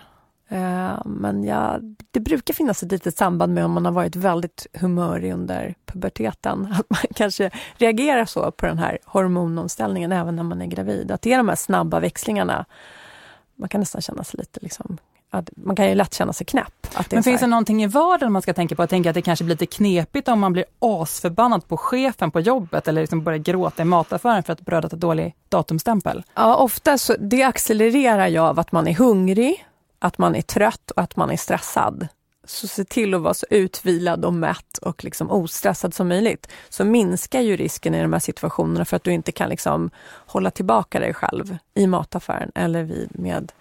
Eh, 0.49 1.07
men 1.07 1.45
ja, 1.45 1.79
det 2.11 2.21
brukar 2.21 2.55
finnas 2.55 2.83
ett 2.83 2.93
litet 2.93 3.17
samband 3.17 3.55
med 3.55 3.65
om 3.65 3.73
man 3.73 3.85
har 3.85 3.93
varit 3.93 4.17
väldigt 4.17 4.67
humörig 4.73 5.33
under 5.33 5.75
puberteten. 5.87 6.69
Att 6.79 6.91
man 6.91 7.01
kanske 7.15 7.51
reagerar 7.77 8.25
så 8.25 8.51
på 8.51 8.67
den 8.67 8.79
här 8.79 8.99
hormonomställningen 9.05 10.13
även 10.13 10.37
när 10.37 10.43
man 10.43 10.63
är 10.63 10.67
gravid. 10.67 11.11
Att 11.11 11.23
det 11.23 11.33
är 11.33 11.39
de 11.39 11.49
här 11.49 11.57
snabba 11.57 12.01
växlingarna. 12.01 12.65
Man 13.57 13.69
kan 13.69 13.81
nästan 13.81 14.03
känna 14.03 14.25
sig 14.25 14.39
lite 14.39 14.61
liksom 14.63 14.99
att 15.31 15.51
man 15.57 15.77
kan 15.77 15.89
ju 15.89 15.95
lätt 15.95 16.15
känna 16.15 16.33
sig 16.33 16.47
knäpp. 16.47 16.87
Men 17.11 17.23
finns 17.23 17.41
det 17.41 17.47
någonting 17.47 17.83
i 17.83 17.87
vardagen 17.87 18.33
man 18.33 18.43
ska 18.43 18.55
tänka 18.55 18.75
på? 18.75 18.83
Jag 18.83 18.91
tänker 18.91 19.11
att 19.11 19.15
det 19.15 19.23
kanske 19.23 19.45
blir 19.45 19.55
lite 19.55 19.67
knepigt 19.67 20.29
om 20.29 20.41
man 20.41 20.53
blir 20.53 20.65
asförbannad 20.79 21.69
på 21.69 21.77
chefen 21.77 22.31
på 22.31 22.41
jobbet 22.41 22.89
eller 22.89 23.01
liksom 23.01 23.25
börjar 23.25 23.39
gråta 23.39 23.83
i 23.83 23.85
mataffären 23.85 24.43
för 24.43 24.53
att 24.53 24.61
brödet 24.61 24.93
har 24.93 24.99
dålig 24.99 25.35
datumstämpel. 25.49 26.23
Ja, 26.35 26.57
ofta 26.57 26.99
så 26.99 27.17
det 27.21 27.43
accelererar 27.43 28.29
ju 28.29 28.39
av 28.39 28.59
att 28.59 28.73
man 28.73 28.89
är 28.89 28.95
hungrig, 28.95 29.65
att 29.99 30.19
man 30.19 30.35
är 30.35 30.43
trött 30.43 30.91
och 30.91 31.03
att 31.03 31.17
man 31.17 31.31
är 31.31 31.37
stressad. 31.37 32.09
Så 32.45 32.69
se 32.69 32.85
till 32.85 33.15
att 33.15 33.21
vara 33.21 33.35
så 33.35 33.47
utvilad 33.51 34.25
och 34.25 34.35
mätt 34.35 34.79
och 34.83 35.05
liksom 35.05 35.31
ostressad 35.31 35.95
som 35.95 36.09
möjligt. 36.09 36.49
Så 36.69 36.85
minskar 36.85 37.41
ju 37.41 37.57
risken 37.57 37.95
i 37.95 38.03
de 38.03 38.13
här 38.13 38.21
situationerna 38.21 38.85
för 38.85 38.97
att 38.97 39.05
du 39.05 39.13
inte 39.13 39.33
kan 39.33 39.49
liksom 39.49 39.91
hålla 40.27 40.51
tillbaka 40.51 41.01
dig 41.01 41.15
själv 41.15 41.59
i 41.75 41.87
mataffären 41.87 42.53
eller 42.55 42.83
vid, 42.83 43.19
med 43.19 43.53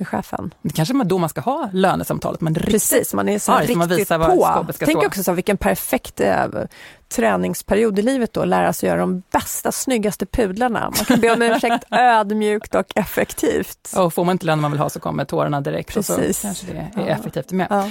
med 0.00 0.08
chefen. 0.08 0.54
Det 0.62 0.70
kanske 0.70 0.94
är 0.94 1.04
då 1.04 1.18
man 1.18 1.28
ska 1.28 1.40
ha 1.40 1.70
lönesamtalet. 1.72 2.40
Man 2.40 2.54
Precis, 2.54 3.14
man 3.14 3.28
är 3.28 3.38
så 3.38 3.52
arg, 3.52 3.62
riktigt 3.62 3.78
man 3.78 3.88
visar 3.88 4.18
på. 4.18 4.72
Tänk 4.78 4.98
stå. 4.98 5.06
också 5.06 5.22
så 5.22 5.32
vilken 5.32 5.56
perfekt 5.56 6.20
eh, 6.20 6.46
träningsperiod 7.10 7.98
i 7.98 8.02
livet 8.02 8.32
då, 8.32 8.44
lära 8.44 8.72
sig 8.72 8.88
göra 8.88 9.00
de 9.00 9.22
bästa, 9.32 9.72
snyggaste 9.72 10.26
pudlarna. 10.26 10.80
Man 10.80 10.92
kan 10.92 11.20
be 11.20 11.30
om 11.30 11.42
ursäkt 11.42 11.84
ödmjukt 11.90 12.74
och 12.74 12.92
effektivt. 12.94 13.92
Och 13.96 14.14
får 14.14 14.24
man 14.24 14.32
inte 14.32 14.46
lönen 14.46 14.60
man 14.60 14.70
vill 14.70 14.80
ha 14.80 14.88
så 14.88 15.00
kommer 15.00 15.24
tårarna 15.24 15.60
direkt 15.60 15.94
Precis. 15.94 16.38
så 16.38 16.42
kanske 16.42 16.66
det 16.66 16.78
är 16.78 16.90
ja. 16.96 17.02
effektivt 17.06 17.52
med. 17.52 17.66
Ja. 17.70 17.90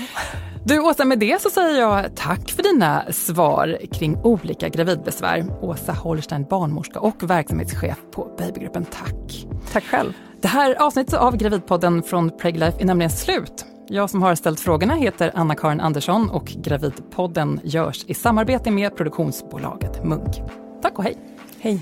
Du 0.66 0.80
Åsa, 0.80 1.06
med 1.06 1.20
det 1.20 1.42
så 1.42 1.50
säger 1.50 1.80
jag 1.80 2.16
tack 2.16 2.50
för 2.50 2.64
dina 2.64 3.12
svar 3.12 3.78
kring 3.92 4.18
olika 4.24 4.70
gravidbesvär. 4.70 5.46
Åsa 5.62 5.92
Holstein, 5.92 6.46
barnmorska 6.50 7.00
och 7.00 7.30
verksamhetschef 7.30 7.98
på 8.12 8.36
Babygruppen. 8.38 8.86
Tack! 8.86 9.46
Tack 9.72 9.84
själv! 9.84 10.14
Det 10.42 10.48
här 10.48 10.82
avsnittet 10.82 11.14
av 11.14 11.38
Gravidpodden 11.38 12.04
från 12.04 12.38
Preglife 12.38 12.82
är 12.82 12.86
nämligen 12.86 13.10
slut. 13.10 13.66
Jag 13.88 14.10
som 14.10 14.22
har 14.22 14.36
ställt 14.36 14.60
frågorna 14.60 14.96
heter 14.96 15.32
Anna-Karin 15.36 15.80
Andersson 15.80 16.30
och 16.30 16.46
Gravidpodden 16.46 17.60
görs 17.64 18.06
i 18.08 18.14
samarbete 18.14 18.72
med 18.72 18.96
produktionsbolaget 18.96 20.06
Munk. 20.06 20.42
Tack 20.82 20.98
och 20.98 21.04
hej! 21.04 21.18
Hej! 21.60 21.82